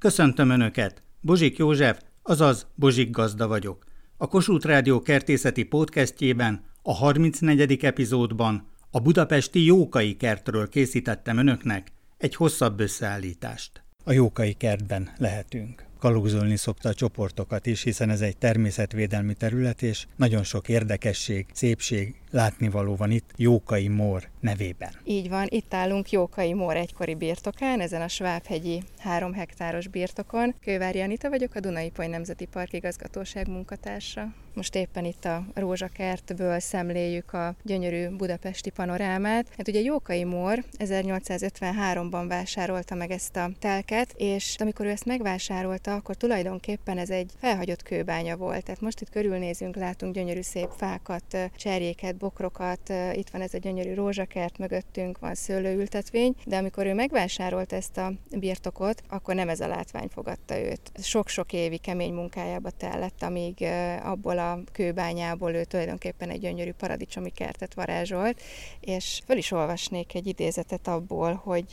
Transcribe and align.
Köszöntöm 0.00 0.50
Önöket! 0.50 1.02
Bozsik 1.20 1.56
József, 1.56 2.00
azaz 2.22 2.66
Bozsik 2.74 3.10
Gazda 3.10 3.48
vagyok. 3.48 3.84
A 4.16 4.26
Kossuth 4.26 4.66
Rádió 4.66 5.00
kertészeti 5.00 5.62
podcastjében, 5.62 6.64
a 6.82 6.94
34. 6.94 7.84
epizódban 7.84 8.68
a 8.90 9.00
budapesti 9.00 9.64
Jókai 9.64 10.16
kertről 10.16 10.68
készítettem 10.68 11.36
Önöknek 11.36 11.92
egy 12.18 12.34
hosszabb 12.34 12.80
összeállítást. 12.80 13.82
A 14.04 14.12
Jókai 14.12 14.52
kertben 14.52 15.10
lehetünk 15.18 15.89
kalózolni 16.00 16.56
szokta 16.56 16.88
a 16.88 16.94
csoportokat 16.94 17.66
is, 17.66 17.82
hiszen 17.82 18.10
ez 18.10 18.20
egy 18.20 18.36
természetvédelmi 18.36 19.34
terület, 19.34 19.82
és 19.82 20.06
nagyon 20.16 20.42
sok 20.42 20.68
érdekesség, 20.68 21.46
szépség, 21.52 22.14
látnivaló 22.30 22.96
van 22.96 23.10
itt 23.10 23.30
Jókai 23.36 23.88
Mór 23.88 24.28
nevében. 24.40 24.90
Így 25.04 25.28
van, 25.28 25.46
itt 25.48 25.74
állunk 25.74 26.10
Jókai 26.10 26.52
Mór 26.52 26.76
egykori 26.76 27.14
birtokán, 27.14 27.80
ezen 27.80 28.02
a 28.02 28.08
Svábhegyi 28.08 28.82
három 28.98 29.32
hektáros 29.32 29.88
birtokon. 29.88 30.54
Kővári 30.60 31.00
Anita 31.00 31.28
vagyok, 31.28 31.54
a 31.54 31.60
Dunai 31.60 31.90
Poly 31.90 32.06
Nemzeti 32.06 32.44
Park 32.44 32.72
igazgatóság 32.72 33.48
munkatársa. 33.48 34.34
Most 34.54 34.74
éppen 34.74 35.04
itt 35.04 35.24
a 35.24 35.44
rózsakertből 35.54 36.60
szemléljük 36.60 37.32
a 37.32 37.54
gyönyörű 37.62 38.08
budapesti 38.08 38.70
panorámát. 38.70 39.46
Hát 39.56 39.68
ugye 39.68 39.80
Jókai 39.80 40.24
Mór 40.24 40.64
1853-ban 40.78 42.24
vásárolta 42.28 42.94
meg 42.94 43.10
ezt 43.10 43.36
a 43.36 43.50
telket, 43.58 44.12
és 44.16 44.56
amikor 44.58 44.86
ő 44.86 44.88
ezt 44.88 45.04
megvásárolta, 45.04 45.94
akkor 45.94 46.14
tulajdonképpen 46.14 46.98
ez 46.98 47.10
egy 47.10 47.32
felhagyott 47.40 47.82
kőbánya 47.82 48.36
volt. 48.36 48.64
Tehát 48.64 48.80
most 48.80 49.00
itt 49.00 49.10
körülnézünk, 49.10 49.76
látunk 49.76 50.14
gyönyörű 50.14 50.40
szép 50.40 50.68
fákat, 50.76 51.36
cserjéket, 51.56 52.16
bokrokat, 52.16 52.92
itt 53.12 53.30
van 53.30 53.40
ez 53.40 53.54
a 53.54 53.58
gyönyörű 53.58 53.94
rózsakert, 53.94 54.58
mögöttünk 54.58 55.18
van 55.18 55.34
szőlőültetvény, 55.34 56.34
de 56.44 56.56
amikor 56.56 56.86
ő 56.86 56.94
megvásárolt 56.94 57.72
ezt 57.72 57.98
a 57.98 58.12
birtokot, 58.30 59.02
akkor 59.08 59.34
nem 59.34 59.48
ez 59.48 59.60
a 59.60 59.66
látvány 59.66 60.08
fogadta 60.08 60.58
őt. 60.60 60.90
Sok-sok 61.02 61.52
évi 61.52 61.78
kemény 61.78 62.12
munkájába 62.12 62.70
tellett, 62.70 63.22
amíg 63.22 63.66
abból 64.02 64.38
a 64.40 64.62
kőbányából 64.72 65.54
ő 65.54 65.64
tulajdonképpen 65.64 66.30
egy 66.30 66.40
gyönyörű 66.40 66.72
paradicsomi 66.72 67.30
kertet 67.30 67.74
varázsolt, 67.74 68.42
és 68.80 69.20
föl 69.26 69.36
is 69.36 69.50
olvasnék 69.50 70.14
egy 70.14 70.26
idézetet 70.26 70.88
abból, 70.88 71.40
hogy 71.44 71.72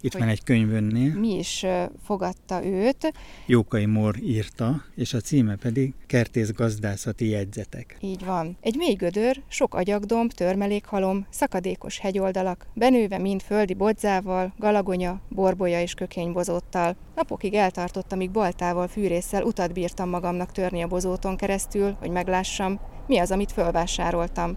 itt 0.00 0.12
hogy 0.12 0.20
van 0.20 0.28
egy 0.28 0.42
könyvönnél. 0.42 1.14
Mi 1.14 1.38
is 1.38 1.66
fogadta 2.04 2.64
őt. 2.64 3.12
Jókai 3.46 3.86
Mor 3.86 4.16
írta, 4.22 4.84
és 4.94 5.14
a 5.14 5.20
címe 5.20 5.56
pedig 5.56 5.94
Kertész 6.06 6.52
gazdászati 6.52 7.28
jegyzetek. 7.28 7.96
Így 8.00 8.24
van. 8.24 8.56
Egy 8.60 8.76
mély 8.76 8.94
gödör, 8.94 9.42
sok 9.48 9.74
agyagdomb, 9.74 10.32
törmelékhalom, 10.32 11.26
szakadékos 11.30 11.98
hegyoldalak, 11.98 12.66
benőve 12.74 13.18
mind 13.18 13.42
földi 13.42 13.74
bodzával, 13.74 14.54
galagonya, 14.58 15.20
borbolya 15.28 15.80
és 15.80 15.94
kökénybozóttal. 15.94 16.96
Napokig 17.16 17.54
eltartott, 17.54 18.12
amíg 18.12 18.30
baltával, 18.30 18.88
fűrészsel 18.88 19.42
utat 19.42 19.72
bírtam 19.72 20.08
magamnak 20.08 20.52
törni 20.52 20.82
a 20.82 20.86
bozóton 20.86 21.36
keresztül, 21.36 21.96
hogy 21.98 22.10
meglássam, 22.10 22.80
mi 23.06 23.18
az, 23.18 23.30
amit 23.30 23.52
fölvásároltam. 23.52 24.56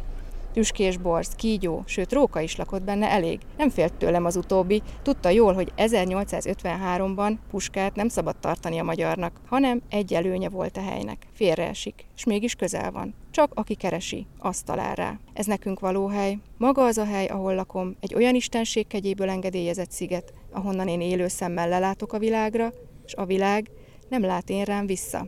Tüskés 0.54 0.98
borz, 0.98 1.36
kígyó, 1.36 1.84
sőt 1.86 2.14
róka 2.14 2.40
is 2.40 2.56
lakott 2.56 2.84
benne 2.84 3.10
elég. 3.10 3.40
Nem 3.58 3.70
félt 3.70 3.94
tőlem 3.94 4.26
az 4.26 4.36
utóbbi, 4.36 4.82
tudta 5.02 5.30
jól, 5.30 5.54
hogy 5.54 5.72
1853-ban 5.78 7.38
puskát 7.50 7.96
nem 7.96 8.08
szabad 8.08 8.36
tartani 8.38 8.80
a 8.80 8.84
magyarnak, 8.84 9.42
hanem 9.48 9.82
egy 9.90 10.14
előnye 10.14 10.50
volt 10.50 10.78
a 10.78 10.82
helynek. 10.82 11.28
Félreesik, 11.34 12.06
és 12.16 12.24
mégis 12.24 12.56
közel 12.56 12.92
van. 12.92 13.14
Csak 13.32 13.52
aki 13.54 13.76
keresi, 13.76 14.26
azt 14.40 14.66
talál 14.66 14.96
rá. 14.96 15.20
Ez 15.34 15.46
nekünk 15.46 15.80
való 15.80 16.08
hely. 16.08 16.38
Maga 16.58 16.86
az 16.86 16.98
a 16.98 17.06
hely, 17.06 17.26
ahol 17.26 17.56
lakom, 17.56 17.96
egy 18.00 18.16
olyan 18.16 18.36
istenség 18.36 18.88
kegyéből 18.88 19.30
engedélyezett 19.30 19.92
sziget, 19.92 20.34
ahonnan 20.52 20.88
én 20.88 21.02
élő 21.02 21.28
szemmel 21.28 21.70
lelátok 21.70 22.14
a 22.14 22.20
világra, 22.20 22.74
és 23.06 23.14
a 23.14 23.26
világ 23.26 23.70
nem 24.10 24.22
lát 24.22 24.50
én 24.50 24.64
rám 24.64 24.86
vissza. 24.86 25.28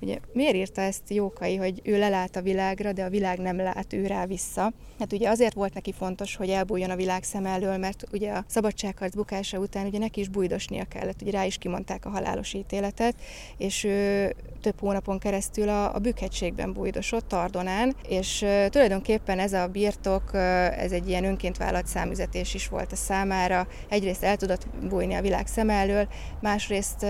Ugye 0.00 0.18
miért 0.32 0.54
írta 0.54 0.80
ezt 0.80 1.10
Jókai, 1.10 1.56
hogy 1.56 1.80
ő 1.84 1.98
lelát 1.98 2.36
a 2.36 2.42
világra, 2.42 2.92
de 2.92 3.04
a 3.04 3.10
világ 3.10 3.38
nem 3.38 3.56
lát 3.56 3.92
ő 3.92 4.06
rá 4.06 4.26
vissza? 4.26 4.72
Hát 4.98 5.12
ugye 5.12 5.28
azért 5.28 5.54
volt 5.54 5.74
neki 5.74 5.92
fontos, 5.92 6.36
hogy 6.36 6.50
elbújjon 6.50 6.90
a 6.90 6.96
világ 6.96 7.22
szem 7.22 7.46
elől, 7.46 7.76
mert 7.76 8.04
ugye 8.12 8.32
a 8.32 8.44
szabadságharc 8.46 9.14
bukása 9.14 9.58
után 9.58 9.86
ugye 9.86 9.98
neki 9.98 10.20
is 10.20 10.28
bújdosnia 10.28 10.84
kellett, 10.84 11.22
ugye 11.22 11.30
rá 11.30 11.44
is 11.44 11.58
kimondták 11.58 12.04
a 12.04 12.10
halálos 12.10 12.52
ítéletet, 12.52 13.14
és 13.56 13.84
ő 13.84 14.34
több 14.60 14.80
hónapon 14.80 15.18
keresztül 15.18 15.68
a, 15.68 15.94
a 15.94 15.98
Bükhegységben 15.98 16.72
bújdosott, 16.72 17.28
Tardonán, 17.28 17.94
és 18.08 18.44
tulajdonképpen 18.68 19.38
ez 19.38 19.52
a 19.52 19.66
birtok, 19.66 20.30
ez 20.78 20.92
egy 20.92 21.08
ilyen 21.08 21.24
önként 21.24 21.56
vállalt 21.56 21.86
számüzetés 21.86 22.54
is 22.54 22.68
volt 22.68 22.92
a 22.92 22.96
számára. 22.96 23.66
Egyrészt 23.88 24.22
el 24.22 24.36
tudott 24.36 24.66
bújni 24.88 25.14
a 25.14 25.20
világ 25.20 25.46
szem 25.46 25.70
elől, 25.70 26.08
másrészt 26.40 27.06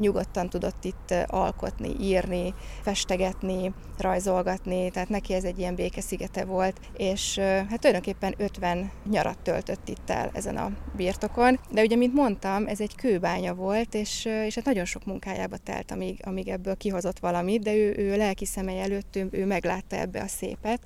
nyugodtan 0.00 0.48
tudott 0.48 0.84
itt 0.84 1.14
alkotni, 1.26 1.96
írni, 2.00 2.54
festegetni, 2.82 3.72
rajzolgatni, 3.98 4.90
tehát 4.90 5.08
neki 5.08 5.34
ez 5.34 5.44
egy 5.44 5.58
ilyen 5.58 5.74
békeszigete 5.74 6.44
volt, 6.44 6.80
és 6.96 7.19
hát 7.36 7.80
tulajdonképpen 7.80 8.34
50 8.36 8.90
nyarat 9.10 9.38
töltött 9.38 9.88
itt 9.88 10.10
el 10.10 10.30
ezen 10.32 10.56
a 10.56 10.70
birtokon, 10.96 11.60
de 11.70 11.82
ugye, 11.82 11.96
mint 11.96 12.14
mondtam, 12.14 12.66
ez 12.66 12.80
egy 12.80 12.94
kőbánya 12.94 13.54
volt, 13.54 13.94
és, 13.94 14.24
és 14.24 14.54
hát 14.54 14.64
nagyon 14.64 14.84
sok 14.84 15.04
munkájába 15.04 15.56
telt, 15.56 15.90
amíg, 15.90 16.20
amíg 16.24 16.48
ebből 16.48 16.76
kihozott 16.76 17.18
valamit, 17.18 17.62
de 17.62 17.74
ő, 17.74 17.94
ő 17.96 18.16
lelki 18.16 18.44
szemei 18.44 18.78
előtt, 18.78 19.16
ő, 19.16 19.28
ő 19.30 19.46
meglátta 19.46 19.96
ebbe 19.96 20.20
a 20.20 20.26
szépet, 20.26 20.80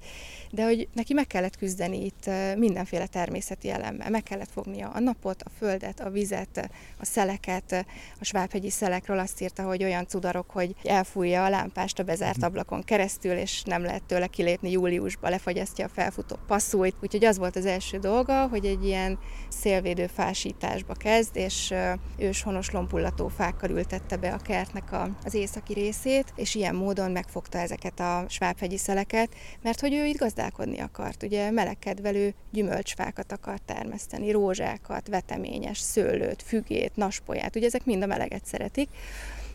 de 0.51 0.65
hogy 0.65 0.89
neki 0.93 1.15
meg 1.15 1.27
kellett 1.27 1.57
küzdeni 1.57 2.05
itt 2.05 2.31
mindenféle 2.57 3.07
természeti 3.07 3.71
elemmel, 3.71 4.11
meg 4.11 4.23
kellett 4.23 4.51
fognia 4.51 4.89
a 4.89 5.01
napot, 5.01 5.43
a 5.43 5.51
földet, 5.59 6.01
a 6.01 6.11
vizet, 6.11 6.71
a 6.99 7.05
szeleket, 7.05 7.87
a 8.21 8.25
svábhegyi 8.25 8.71
szelekről 8.71 9.19
azt 9.19 9.41
írta, 9.41 9.63
hogy 9.63 9.85
olyan 9.85 10.07
cudarok, 10.07 10.51
hogy 10.51 10.75
elfújja 10.83 11.45
a 11.45 11.49
lámpást 11.49 11.99
a 11.99 12.03
bezárt 12.03 12.37
mhm. 12.37 12.47
ablakon 12.47 12.83
keresztül, 12.83 13.37
és 13.37 13.63
nem 13.63 13.83
lehet 13.83 14.03
tőle 14.03 14.27
kilépni 14.27 14.71
júliusba, 14.71 15.29
lefagyasztja 15.29 15.85
a 15.85 15.89
felfutó 15.89 16.24
passzúit. 16.47 16.95
Úgyhogy 17.03 17.25
az 17.25 17.39
volt 17.39 17.57
az 17.57 17.67
első 17.67 17.99
dolga, 17.99 18.47
hogy 18.47 18.65
egy 18.67 18.85
ilyen 18.85 19.19
szélvédő 19.49 20.07
fásításba 20.07 20.93
kezd, 20.93 21.37
és 21.37 21.75
őshonos 22.19 22.71
lompullató 22.71 23.29
fákkal 23.29 23.71
ültette 23.71 24.17
be 24.17 24.33
a 24.33 24.39
kertnek 24.39 24.93
a, 24.93 25.09
az 25.25 25.35
északi 25.35 25.73
részét, 25.73 26.33
és 26.37 26.55
ilyen 26.55 26.75
módon 26.75 27.11
megfogta 27.11 27.59
ezeket 27.59 28.01
a 28.01 28.25
svábhegyi 28.29 28.77
szeleket, 28.77 29.35
mert 29.63 29.81
hogy 29.81 29.95
ő 29.95 30.05
itt 30.05 30.19
gazdálkodni 30.19 30.81
akart. 30.81 31.23
Ugye 31.23 31.51
melegkedvelő 31.51 32.35
gyümölcsfákat 32.53 33.33
akart 33.33 33.63
termeszteni, 33.63 34.31
rózsákat, 34.31 35.09
veteményes 35.09 35.79
szőlőt, 35.79 36.43
fügét, 36.43 36.97
naspolyát, 36.97 37.57
ugye 37.57 37.67
ezek 37.67 37.85
mind 37.85 38.03
a 38.03 38.07
meleget 38.07 38.45
szeretik. 38.45 38.89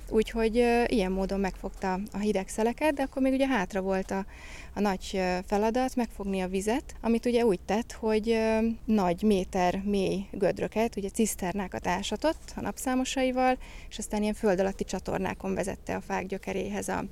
Úgyhogy 0.09 0.55
ilyen 0.85 1.11
módon 1.11 1.39
megfogta 1.39 1.99
a 2.11 2.17
hideg 2.17 2.47
szeleket, 2.47 2.93
de 2.93 3.03
akkor 3.03 3.21
még 3.21 3.33
ugye 3.33 3.47
hátra 3.47 3.81
volt 3.81 4.11
a, 4.11 4.25
a 4.73 4.79
nagy 4.79 5.21
feladat 5.45 5.95
megfogni 5.95 6.41
a 6.41 6.47
vizet, 6.47 6.95
amit 7.01 7.25
ugye 7.25 7.45
úgy 7.45 7.59
tett, 7.59 7.91
hogy 7.91 8.39
nagy 8.85 9.23
méter 9.23 9.81
mély 9.85 10.25
gödröket, 10.31 10.95
ugye 10.95 11.09
ciszternákat 11.09 11.87
ásatott 11.87 12.53
a 12.55 12.61
napszámosaival, 12.61 13.57
és 13.89 13.97
aztán 13.97 14.21
ilyen 14.21 14.33
föld 14.33 14.59
alatti 14.59 14.83
csatornákon 14.83 15.53
vezette 15.53 15.95
a 15.95 16.01
fák 16.01 16.25
gyökeréhez 16.25 16.87
a, 16.87 17.03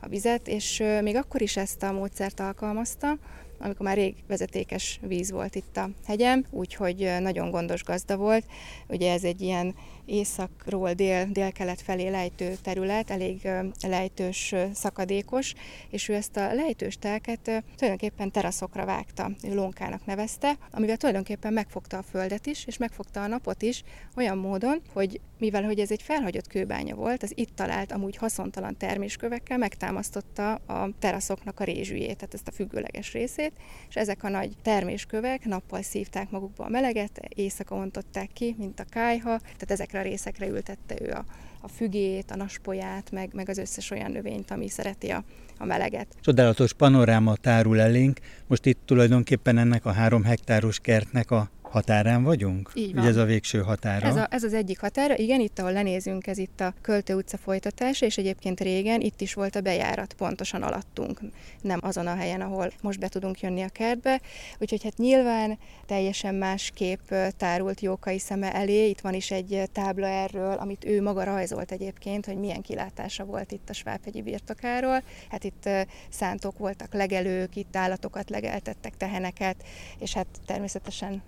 a 0.00 0.08
vizet, 0.08 0.48
és 0.48 0.82
még 1.02 1.16
akkor 1.16 1.42
is 1.42 1.56
ezt 1.56 1.82
a 1.82 1.92
módszert 1.92 2.40
alkalmazta, 2.40 3.18
amikor 3.58 3.86
már 3.86 3.96
rég 3.96 4.14
vezetékes 4.26 5.00
víz 5.02 5.30
volt 5.30 5.54
itt 5.54 5.76
a 5.76 5.90
hegyem, 6.06 6.44
úgyhogy 6.50 7.10
nagyon 7.20 7.50
gondos 7.50 7.84
gazda 7.84 8.16
volt. 8.16 8.44
Ugye 8.88 9.12
ez 9.12 9.24
egy 9.24 9.40
ilyen 9.40 9.74
északról 10.06 10.92
dél, 10.92 11.26
délkelet 11.30 11.80
felé 11.80 12.08
lejtő 12.08 12.54
terület, 12.62 13.10
elég 13.10 13.48
lejtős, 13.86 14.54
szakadékos, 14.74 15.54
és 15.90 16.08
ő 16.08 16.14
ezt 16.14 16.36
a 16.36 16.54
lejtős 16.54 16.98
telket 16.98 17.40
tulajdonképpen 17.76 18.30
teraszokra 18.30 18.84
vágta, 18.84 19.30
ő 19.42 19.54
lónkának 19.54 20.06
nevezte, 20.06 20.56
amivel 20.70 20.96
tulajdonképpen 20.96 21.52
megfogta 21.52 21.98
a 21.98 22.02
földet 22.02 22.46
is, 22.46 22.64
és 22.66 22.76
megfogta 22.76 23.22
a 23.22 23.26
napot 23.26 23.62
is 23.62 23.82
olyan 24.16 24.38
módon, 24.38 24.80
hogy 24.92 25.20
mivel 25.38 25.62
hogy 25.62 25.78
ez 25.78 25.90
egy 25.90 26.02
felhagyott 26.02 26.46
kőbánya 26.46 26.94
volt, 26.94 27.22
az 27.22 27.32
itt 27.34 27.54
talált 27.54 27.92
amúgy 27.92 28.16
haszontalan 28.16 28.76
terméskövekkel 28.76 29.58
megtámasztotta 29.58 30.54
a 30.54 30.88
teraszoknak 30.98 31.60
a 31.60 31.64
rézsüjét, 31.64 32.16
tehát 32.16 32.34
ezt 32.34 32.48
a 32.48 32.52
függőleges 32.52 33.12
részét, 33.12 33.52
és 33.88 33.96
ezek 33.96 34.24
a 34.24 34.28
nagy 34.28 34.52
terméskövek 34.62 35.44
nappal 35.44 35.82
szívták 35.82 36.30
magukba 36.30 36.64
a 36.64 36.68
meleget, 36.68 37.20
éjszaka 37.28 37.74
ontották 37.74 38.30
ki, 38.32 38.54
mint 38.58 38.80
a 38.80 38.84
kájha, 38.84 39.38
tehát 39.38 39.70
ezekre 39.96 39.98
a 39.98 40.02
részekre 40.02 40.46
ültette 40.46 40.94
ő 41.00 41.10
a, 41.10 41.24
a 41.60 41.68
fügét, 41.68 42.30
a 42.30 42.36
naspolyát, 42.36 43.10
meg, 43.10 43.30
meg 43.32 43.48
az 43.48 43.58
összes 43.58 43.90
olyan 43.90 44.10
növényt, 44.10 44.50
ami 44.50 44.68
szereti 44.68 45.08
a, 45.08 45.24
a 45.58 45.64
meleget. 45.64 46.06
Csodálatos 46.20 46.72
panoráma 46.72 47.36
tárul 47.36 47.80
elénk, 47.80 48.18
most 48.46 48.66
itt 48.66 48.80
tulajdonképpen 48.84 49.58
ennek 49.58 49.84
a 49.84 49.92
három 49.92 50.24
hektáros 50.24 50.78
kertnek 50.80 51.30
a 51.30 51.50
határán 51.76 52.22
vagyunk? 52.22 52.70
Így 52.74 52.94
van. 52.94 53.00
Ugye 53.00 53.10
ez 53.10 53.16
a 53.16 53.24
végső 53.24 53.60
határa? 53.62 54.06
Ez, 54.06 54.16
a, 54.16 54.26
ez 54.30 54.42
az 54.42 54.54
egyik 54.54 54.80
határa, 54.80 55.16
igen, 55.16 55.40
itt 55.40 55.58
ahol 55.58 55.72
lenézünk, 55.72 56.26
ez 56.26 56.38
itt 56.38 56.60
a 56.60 56.74
Költő 56.80 57.14
utca 57.14 57.36
folytatása, 57.36 58.06
és 58.06 58.16
egyébként 58.16 58.60
régen 58.60 59.00
itt 59.00 59.20
is 59.20 59.34
volt 59.34 59.56
a 59.56 59.60
bejárat, 59.60 60.12
pontosan 60.12 60.62
alattunk, 60.62 61.20
nem 61.62 61.78
azon 61.82 62.06
a 62.06 62.14
helyen, 62.14 62.40
ahol 62.40 62.72
most 62.82 62.98
be 62.98 63.08
tudunk 63.08 63.40
jönni 63.40 63.62
a 63.62 63.68
kertbe. 63.68 64.20
Úgyhogy 64.58 64.82
hát 64.82 64.96
nyilván 64.96 65.58
teljesen 65.86 66.34
más 66.34 66.70
kép 66.74 67.00
tárult 67.36 67.80
Jókai 67.80 68.18
szeme 68.18 68.54
elé, 68.54 68.88
itt 68.88 69.00
van 69.00 69.14
is 69.14 69.30
egy 69.30 69.62
tábla 69.72 70.06
erről, 70.06 70.52
amit 70.54 70.84
ő 70.84 71.02
maga 71.02 71.24
rajzolt 71.24 71.72
egyébként, 71.72 72.26
hogy 72.26 72.36
milyen 72.36 72.62
kilátása 72.62 73.24
volt 73.24 73.52
itt 73.52 73.68
a 73.70 73.72
Svábhegyi 73.72 74.22
birtokáról. 74.22 75.02
Hát 75.30 75.44
itt 75.44 75.68
szántók 76.08 76.58
voltak, 76.58 76.94
legelők, 76.94 77.56
itt 77.56 77.76
állatokat 77.76 78.30
legeltettek, 78.30 78.96
teheneket, 78.96 79.56
és 79.98 80.14
hát 80.14 80.26
természetesen 80.46 81.22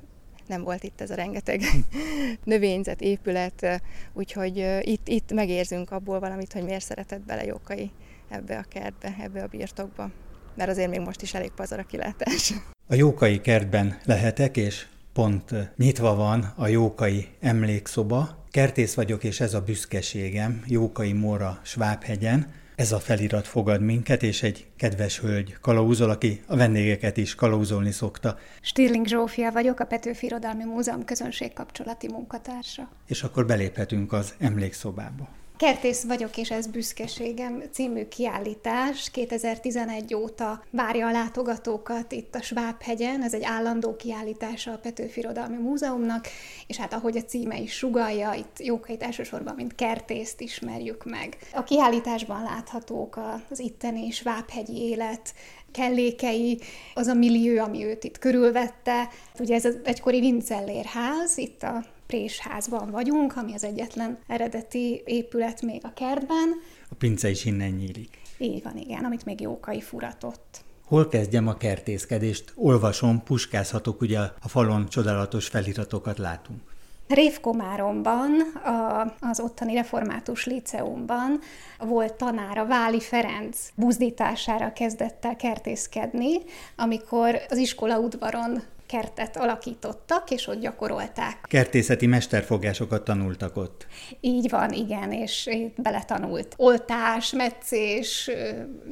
nem 0.48 0.62
volt 0.62 0.82
itt 0.82 1.00
ez 1.00 1.10
a 1.10 1.14
rengeteg 1.14 1.62
növényzet, 2.44 3.00
épület, 3.00 3.82
úgyhogy 4.12 4.80
itt, 4.80 5.08
itt 5.08 5.32
megérzünk 5.32 5.90
abból 5.90 6.20
valamit, 6.20 6.52
hogy 6.52 6.62
miért 6.62 6.84
szeretett 6.84 7.20
bele 7.20 7.44
Jókai 7.44 7.90
ebbe 8.28 8.58
a 8.58 8.64
kertbe, 8.68 9.16
ebbe 9.20 9.42
a 9.42 9.46
birtokba. 9.46 10.10
Mert 10.54 10.70
azért 10.70 10.90
még 10.90 11.00
most 11.00 11.22
is 11.22 11.34
elég 11.34 11.50
pazar 11.50 11.78
a 11.78 11.82
kilátás. 11.82 12.52
A 12.86 12.94
Jókai 12.94 13.40
kertben 13.40 13.98
lehetek, 14.04 14.56
és 14.56 14.86
pont 15.12 15.54
nyitva 15.76 16.14
van 16.14 16.52
a 16.56 16.66
Jókai 16.66 17.28
emlékszoba. 17.40 18.44
Kertész 18.50 18.94
vagyok, 18.94 19.24
és 19.24 19.40
ez 19.40 19.54
a 19.54 19.60
büszkeségem, 19.60 20.62
Jókai 20.66 21.12
Móra 21.12 21.60
Svábhegyen. 21.62 22.52
Ez 22.78 22.92
a 22.92 22.98
felirat 22.98 23.46
fogad 23.46 23.80
minket, 23.80 24.22
és 24.22 24.42
egy 24.42 24.66
kedves 24.76 25.20
hölgy 25.20 25.56
kalauzol, 25.60 26.10
aki 26.10 26.42
a 26.46 26.56
vendégeket 26.56 27.16
is 27.16 27.34
kalauzolni 27.34 27.90
szokta. 27.90 28.38
Stirling 28.60 29.06
Zsófia 29.06 29.52
vagyok, 29.52 29.80
a 29.80 29.84
Petőfi 29.84 30.26
Irodalmi 30.26 30.64
Múzeum 30.64 31.04
közönségkapcsolati 31.04 32.08
munkatársa. 32.08 32.88
És 33.06 33.22
akkor 33.22 33.46
beléphetünk 33.46 34.12
az 34.12 34.34
emlékszobába. 34.38 35.28
Kertész 35.58 36.02
vagyok, 36.02 36.36
és 36.36 36.50
ez 36.50 36.66
büszkeségem 36.66 37.62
című 37.72 38.08
kiállítás 38.08 39.10
2011 39.10 40.14
óta 40.14 40.62
várja 40.70 41.06
a 41.06 41.10
látogatókat 41.10 42.12
itt 42.12 42.34
a 42.34 42.42
Svábhegyen. 42.42 43.22
Ez 43.22 43.34
egy 43.34 43.44
állandó 43.44 43.96
kiállítása 43.96 44.72
a 44.72 44.78
Petőfi 44.78 45.20
Irodalmi 45.20 45.56
Múzeumnak, 45.56 46.26
és 46.66 46.76
hát 46.76 46.92
ahogy 46.92 47.16
a 47.16 47.22
címe 47.22 47.58
is 47.58 47.72
sugalja, 47.72 48.32
itt 48.32 48.58
Jókait 48.58 49.02
elsősorban, 49.02 49.54
mint 49.54 49.74
kertészt 49.74 50.40
ismerjük 50.40 51.04
meg. 51.04 51.36
A 51.54 51.62
kiállításban 51.62 52.42
láthatók 52.42 53.20
az 53.50 53.58
itteni 53.58 54.10
Svábhegyi 54.10 54.82
élet, 54.82 55.34
kellékei, 55.72 56.60
az 56.94 57.06
a 57.06 57.14
millió, 57.14 57.62
ami 57.62 57.84
őt 57.84 58.04
itt 58.04 58.18
körülvette. 58.18 59.08
Ugye 59.38 59.54
ez 59.54 59.64
az 59.64 59.78
egykori 59.84 60.20
Vincellérház, 60.20 61.38
itt 61.38 61.62
a 61.62 61.84
présházban 62.08 62.90
vagyunk, 62.90 63.36
ami 63.36 63.54
az 63.54 63.64
egyetlen 63.64 64.18
eredeti 64.26 65.02
épület 65.04 65.62
még 65.62 65.80
a 65.84 65.92
kertben. 65.94 66.48
A 66.90 66.94
pince 66.94 67.30
is 67.30 67.44
innen 67.44 67.70
nyílik. 67.70 68.18
Így 68.38 68.62
van, 68.62 68.76
igen, 68.76 69.04
amit 69.04 69.24
még 69.24 69.40
Jókai 69.40 69.80
furatott. 69.80 70.64
Hol 70.84 71.08
kezdjem 71.08 71.48
a 71.48 71.56
kertészkedést? 71.56 72.52
Olvasom, 72.54 73.22
puskázhatok, 73.22 74.00
ugye 74.00 74.18
a 74.18 74.48
falon 74.48 74.88
csodálatos 74.88 75.48
feliratokat 75.48 76.18
látunk. 76.18 76.60
Révkomáromban, 77.08 78.40
a, 78.64 79.14
az 79.20 79.40
ottani 79.40 79.74
református 79.74 80.46
liceumban 80.46 81.40
volt 81.78 82.14
tanára 82.14 82.66
Váli 82.66 83.00
Ferenc 83.00 83.58
buzdítására 83.74 84.72
kezdett 84.72 85.24
el 85.24 85.36
kertészkedni, 85.36 86.36
amikor 86.76 87.40
az 87.48 87.56
iskola 87.56 87.98
udvaron 87.98 88.62
kertet 88.88 89.36
alakítottak, 89.36 90.30
és 90.30 90.46
ott 90.46 90.60
gyakorolták. 90.60 91.38
Kertészeti 91.42 92.06
mesterfogásokat 92.06 93.04
tanultak 93.04 93.56
ott. 93.56 93.86
Így 94.20 94.50
van, 94.50 94.72
igen, 94.72 95.12
és 95.12 95.50
beletanult 95.76 96.54
oltás, 96.56 97.32
meccés, 97.32 98.30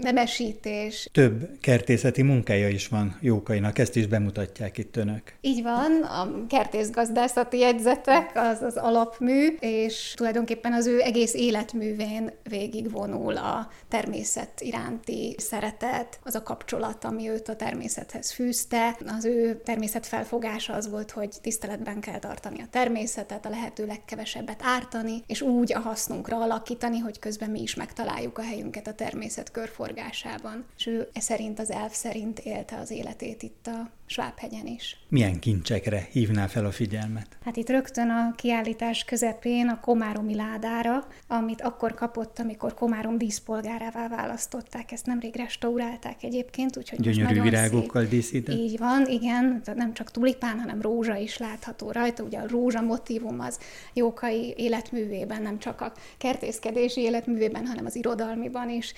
nemesítés. 0.00 1.08
Több 1.12 1.48
kertészeti 1.60 2.22
munkája 2.22 2.68
is 2.68 2.88
van 2.88 3.18
Jókainak, 3.20 3.78
ezt 3.78 3.96
is 3.96 4.06
bemutatják 4.06 4.78
itt 4.78 4.96
önök. 4.96 5.22
Így 5.40 5.62
van, 5.62 6.02
a 6.02 6.46
kertészgazdászati 6.48 7.58
jegyzetek 7.58 8.30
az 8.34 8.62
az 8.62 8.76
alapmű, 8.76 9.56
és 9.60 10.12
tulajdonképpen 10.16 10.72
az 10.72 10.86
ő 10.86 11.00
egész 11.00 11.34
életművén 11.34 12.32
végigvonul 12.48 13.36
a 13.36 13.68
természet 13.88 14.60
iránti 14.60 15.34
szeretet, 15.38 16.18
az 16.24 16.34
a 16.34 16.42
kapcsolat, 16.42 17.04
ami 17.04 17.28
őt 17.28 17.48
a 17.48 17.56
természethez 17.56 18.32
fűzte, 18.32 18.96
az 19.06 19.24
ő 19.24 19.60
természet 19.64 19.85
természet 19.86 20.18
felfogása 20.18 20.72
az 20.72 20.90
volt, 20.90 21.10
hogy 21.10 21.34
tiszteletben 21.40 22.00
kell 22.00 22.18
tartani 22.18 22.60
a 22.60 22.66
természetet, 22.70 23.46
a 23.46 23.48
lehető 23.48 23.86
legkevesebbet 23.86 24.60
ártani, 24.62 25.22
és 25.26 25.42
úgy 25.42 25.72
a 25.72 25.78
hasznunkra 25.78 26.36
alakítani, 26.36 26.98
hogy 26.98 27.18
közben 27.18 27.50
mi 27.50 27.62
is 27.62 27.74
megtaláljuk 27.74 28.38
a 28.38 28.42
helyünket 28.42 28.86
a 28.86 28.94
természet 28.94 29.50
körforgásában. 29.50 30.64
És 30.76 30.86
ő 30.86 31.08
e 31.12 31.20
szerint 31.20 31.58
az 31.58 31.70
elf 31.70 31.94
szerint 31.94 32.38
élte 32.38 32.76
az 32.76 32.90
életét 32.90 33.42
itt 33.42 33.66
a 33.66 33.90
Svábhegyen 34.06 34.66
is. 34.66 34.96
Milyen 35.08 35.38
kincsekre 35.38 36.06
hívná 36.10 36.46
fel 36.46 36.64
a 36.66 36.70
figyelmet? 36.70 37.26
Hát 37.44 37.56
itt 37.56 37.68
rögtön 37.68 38.10
a 38.10 38.34
kiállítás 38.36 39.04
közepén 39.04 39.68
a 39.68 39.80
Komáromi 39.80 40.34
ládára, 40.34 41.06
amit 41.28 41.60
akkor 41.62 41.94
kapott, 41.94 42.38
amikor 42.38 42.74
Komárom 42.74 43.18
díszpolgárává 43.18 44.08
választották. 44.08 44.92
Ezt 44.92 45.06
nemrég 45.06 45.36
restaurálták 45.36 46.22
egyébként, 46.22 46.76
úgyhogy 46.76 47.00
Gyönyörű 47.00 47.40
virágokkal 47.40 48.02
szép. 48.02 48.10
díszített? 48.10 48.54
Így 48.54 48.78
van, 48.78 49.06
igen, 49.06 49.62
nem 49.74 49.94
csak 49.94 50.10
tulipán, 50.10 50.58
hanem 50.58 50.80
rózsa 50.80 51.16
is 51.16 51.38
látható 51.38 51.90
rajta. 51.90 52.22
Ugye 52.22 52.38
a 52.38 52.48
rózsa 52.48 52.80
motivum 52.80 53.40
az 53.40 53.58
Jókai 53.92 54.54
életművében, 54.56 55.42
nem 55.42 55.58
csak 55.58 55.80
a 55.80 55.92
kertészkedési 56.18 57.00
életművében, 57.00 57.66
hanem 57.66 57.86
az 57.86 57.96
irodalmiban 57.96 58.70
is 58.70 58.92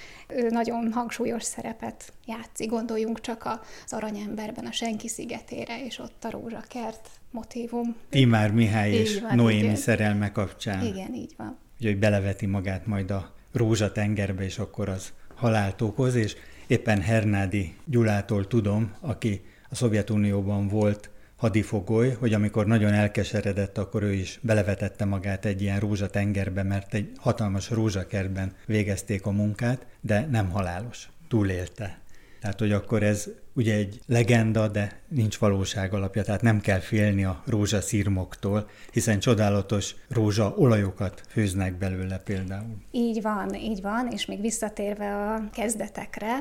nagyon 0.49 0.93
hangsúlyos 0.93 1.43
szerepet 1.43 2.13
játszik. 2.29 2.69
Gondoljunk 2.71 3.21
csak 3.21 3.45
az 3.45 3.93
aranyemberben, 3.93 4.67
a 4.67 4.73
senki 4.73 5.09
szigetére, 5.09 5.85
és 5.85 5.99
ott 5.99 6.25
a 6.25 6.31
rózsakert 6.31 7.09
motivum. 7.31 7.97
Timár 8.09 8.53
Mihály 8.53 8.93
és 8.93 9.21
van, 9.21 9.37
Noémi 9.37 9.63
igen. 9.63 9.77
szerelme 9.77 10.33
kapcsán. 10.33 10.85
Igen, 10.85 11.15
így 11.15 11.35
van. 11.37 11.59
Ugye, 11.81 11.89
hogy 11.89 11.99
beleveti 11.99 12.47
magát 12.47 12.87
majd 12.87 13.11
a 13.11 13.35
rózsatengerbe, 13.53 14.45
és 14.45 14.59
akkor 14.59 14.89
az 14.89 15.13
halált 15.35 15.81
okoz, 15.81 16.15
és 16.15 16.37
éppen 16.67 17.01
Hernádi 17.01 17.75
Gyulától 17.85 18.47
tudom, 18.47 18.95
aki 19.01 19.41
a 19.71 19.75
Szovjetunióban 19.75 20.69
volt 20.69 21.11
hadifogoly, 21.37 22.13
hogy 22.13 22.35
amikor 22.35 22.67
nagyon 22.67 22.93
elkeseredett, 22.93 23.79
akkor 23.79 24.03
ő 24.03 24.13
is 24.13 24.39
belevetette 24.43 25.05
magát 25.05 25.45
egy 25.45 25.63
ilyen 25.63 25.81
rózsatengerbe, 25.81 26.63
mert 26.63 26.95
egy 26.95 27.13
hatalmas 27.17 27.71
rózsakertben 27.71 28.53
végezték 28.67 29.27
a 29.27 29.31
munkát, 29.31 29.87
de 30.01 30.27
nem 30.31 30.51
halálos. 30.51 31.09
Túlélte. 31.29 31.99
Tehát, 32.41 32.59
hogy 32.59 32.73
akkor 32.73 33.03
ez 33.03 33.29
ugye 33.55 33.75
egy 33.75 34.01
legenda, 34.07 34.69
de 34.69 35.01
nincs 35.09 35.39
valóság 35.39 35.95
alapja, 35.95 36.23
tehát 36.23 36.43
nem 36.43 36.61
kell 36.61 36.79
félni 36.79 37.25
a 37.25 37.43
rózsaszírmoktól, 37.47 38.69
hiszen 38.93 39.19
csodálatos 39.19 39.95
rózsa 40.09 40.55
olajokat 40.57 41.23
főznek 41.29 41.79
belőle 41.79 42.19
például. 42.19 42.77
Így 42.91 43.23
van, 43.23 43.55
így 43.55 43.81
van, 43.83 44.09
és 44.11 44.27
még 44.27 44.41
visszatérve 44.41 45.15
a 45.15 45.51
kezdetekre, 45.53 46.37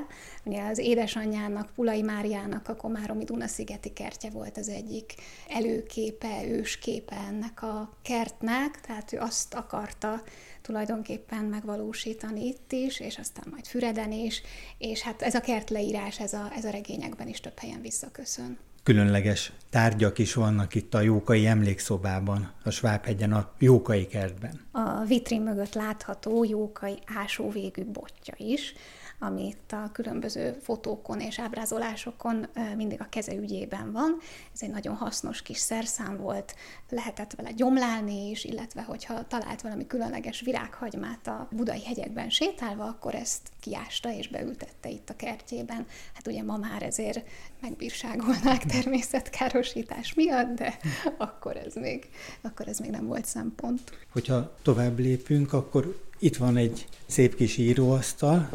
ugye 0.48 0.64
az 0.64 0.78
édesanyjának, 0.78 1.70
Pulai 1.76 2.02
Máriának 2.02 2.68
a 2.68 2.76
Komáromi 2.76 3.24
Duna-szigeti 3.24 3.94
kertje 3.94 4.30
volt 4.30 4.58
az 4.58 4.70
egyik 4.70 5.14
előképe, 5.50 6.48
ősképe 6.48 7.16
ennek 7.28 7.62
a 7.62 7.98
kertnek, 8.02 8.82
tehát 8.82 9.14
ő 9.14 9.18
azt 9.20 9.54
akarta 9.54 10.24
tulajdonképpen 10.62 11.44
megvalósítani 11.44 12.46
itt 12.46 12.72
is, 12.72 13.00
és 13.00 13.18
aztán 13.18 13.46
majd 13.52 13.66
Füreden 13.66 14.12
is, 14.12 14.42
és 14.78 15.02
hát 15.02 15.22
ez 15.22 15.36
a 15.36 15.42
kertleírás, 15.42 16.20
ez 16.20 16.34
a, 16.34 16.52
ez 16.56 16.66
a 16.66 16.70
regényekben 16.70 17.28
is 17.28 17.40
több 17.40 17.60
helyen 17.60 17.82
visszaköszön. 17.82 18.58
Különleges 18.84 19.52
tárgyak 19.70 20.18
is 20.18 20.34
vannak 20.34 20.76
itt 20.76 20.94
a 20.94 21.02
Jókai 21.02 21.48
emlékszobában, 21.48 22.52
a 22.64 22.70
Svábhegyen, 22.70 23.34
a 23.34 23.52
Jókai 23.60 24.08
kertben. 24.08 24.62
A 24.72 25.04
vitrin 25.04 25.42
mögött 25.42 25.74
látható 25.74 26.44
Jókai 26.44 26.98
ásóvégű 27.16 27.84
botja 27.84 28.34
is, 28.38 28.74
amit 29.20 29.72
a 29.72 29.90
különböző 29.92 30.58
fotókon 30.62 31.20
és 31.20 31.40
ábrázolásokon 31.40 32.48
mindig 32.76 33.02
a 33.02 33.08
keze 33.10 33.36
ügyében 33.36 33.92
van. 33.92 34.18
Ez 34.54 34.62
egy 34.62 34.70
nagyon 34.70 34.96
hasznos 34.96 35.42
kis 35.42 35.58
szerszám 35.58 36.18
volt, 36.18 36.56
lehetett 36.90 37.34
vele 37.34 37.52
gyomlálni 37.52 38.30
is, 38.30 38.44
illetve 38.44 38.82
hogyha 38.82 39.28
talált 39.28 39.62
valami 39.62 39.88
különleges 39.88 40.42
virághagymát 40.42 41.28
a 41.28 41.48
budai 41.52 41.84
hegyekben 41.84 42.30
sétálva, 42.30 42.84
akkor 42.84 43.16
ezt 43.16 43.42
kiásta 43.60 44.14
és 44.14 44.28
beültette 44.28 44.90
itt 44.90 45.10
a 45.10 45.16
kertjében. 45.16 45.86
Hát 46.14 46.28
ugye 46.28 46.44
ma 46.44 46.58
már 46.58 46.84
ezért 46.84 47.22
megbírságolnák 47.62 48.66
természetkárosítás 48.76 50.14
miatt, 50.14 50.56
de 50.56 50.78
akkor 51.18 51.58
ez 51.58 51.76
még, 51.76 52.10
akkor 52.42 52.68
ez 52.68 52.80
még 52.80 52.90
nem 52.90 53.08
volt 53.08 53.26
szempont. 53.26 53.92
Hogyha 54.12 54.56
tovább 54.62 55.00
lépünk, 55.00 55.54
akkor 55.54 56.06
itt 56.20 56.38
van 56.38 56.58
egy 56.58 56.88
szép 57.06 57.36
kis 57.36 57.58
íróasztal, 57.58 58.50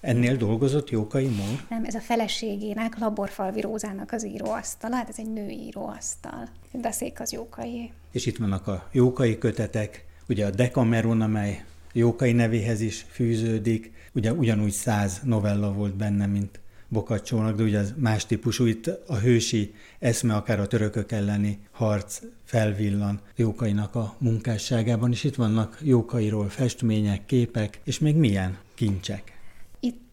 Ennél 0.00 0.36
dolgozott 0.36 0.90
Jókai 0.90 1.26
Mór? 1.26 1.66
Nem, 1.68 1.84
ez 1.84 1.94
a 1.94 2.00
feleségének, 2.00 2.98
Laborfalvi 2.98 3.60
Rózának 3.60 4.12
az 4.12 4.26
íróasztala, 4.26 4.96
hát 4.96 5.08
ez 5.08 5.18
egy 5.18 5.32
női 5.32 5.66
íróasztal. 5.66 6.48
De 6.72 6.88
a 6.88 6.92
szék 6.92 7.20
az 7.20 7.32
Jókai. 7.32 7.90
És 8.12 8.26
itt 8.26 8.36
vannak 8.36 8.66
a 8.66 8.88
Jókai 8.92 9.38
kötetek, 9.38 10.04
ugye 10.28 10.46
a 10.46 10.50
Decameron, 10.50 11.20
amely 11.20 11.64
Jókai 11.92 12.32
nevéhez 12.32 12.80
is 12.80 13.06
fűződik, 13.10 13.92
ugye 14.12 14.32
ugyanúgy 14.32 14.72
száz 14.72 15.20
novella 15.22 15.72
volt 15.72 15.96
benne, 15.96 16.26
mint 16.26 16.60
Bokacsónak, 16.88 17.56
de 17.56 17.62
ugye 17.62 17.78
az 17.78 17.94
más 17.96 18.26
típusú, 18.26 18.64
itt 18.64 18.86
a 19.06 19.16
hősi 19.16 19.74
eszme, 19.98 20.34
akár 20.34 20.60
a 20.60 20.66
törökök 20.66 21.12
elleni 21.12 21.58
harc 21.70 22.20
felvillan 22.44 23.20
Jókainak 23.36 23.94
a 23.94 24.14
munkásságában, 24.18 25.10
és 25.10 25.24
itt 25.24 25.34
vannak 25.34 25.78
Jókairól 25.82 26.48
festmények, 26.48 27.26
képek, 27.26 27.80
és 27.84 27.98
még 27.98 28.16
milyen 28.16 28.58
kincsek. 28.74 29.35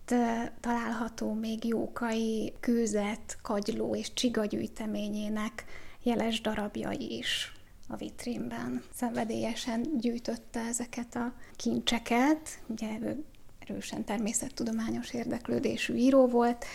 Itt 0.05 0.15
található 0.59 1.33
még 1.33 1.65
Jókai 1.65 2.53
kőzet, 2.59 3.37
kagyló 3.41 3.95
és 3.95 4.13
csigagyűjteményének 4.13 5.65
jeles 6.01 6.41
darabjai 6.41 7.17
is 7.17 7.51
a 7.87 7.95
vitrínben. 7.95 8.83
Szenvedélyesen 8.93 9.97
gyűjtötte 9.97 10.59
ezeket 10.59 11.15
a 11.15 11.33
kincseket, 11.55 12.59
ugye 12.67 12.87
ő 13.01 13.23
erősen 13.59 14.03
természettudományos 14.03 15.13
érdeklődésű 15.13 15.93
író 15.93 16.27
volt, 16.27 16.65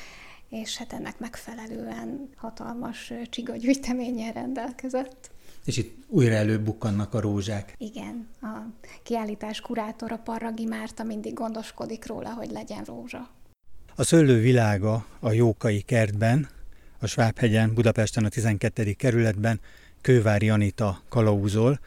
és 0.48 0.76
hát 0.76 0.92
ennek 0.92 1.18
megfelelően 1.18 2.30
hatalmas 2.36 3.12
csigagyűjteménnyel 3.30 4.32
rendelkezett. 4.32 5.30
És 5.68 5.76
itt 5.76 6.04
újra 6.06 6.34
előbukkannak 6.34 7.14
a 7.14 7.20
rózsák. 7.20 7.74
Igen, 7.78 8.28
a 8.40 8.46
kiállítás 9.02 9.60
kurátora 9.60 10.16
Parragi 10.16 10.64
Márta 10.64 11.02
mindig 11.02 11.34
gondoskodik 11.34 12.06
róla, 12.06 12.30
hogy 12.30 12.50
legyen 12.50 12.84
rózsa. 12.84 13.30
A 13.94 14.02
szőlő 14.02 14.40
világa 14.40 15.06
a 15.20 15.32
Jókai 15.32 15.80
kertben, 15.80 16.48
a 16.98 17.06
Svábhegyen, 17.06 17.74
Budapesten 17.74 18.24
a 18.24 18.28
12. 18.28 18.92
kerületben 18.92 19.60
Kővári 20.00 20.50
Anita 20.50 21.02
kalauzol, 21.08 21.80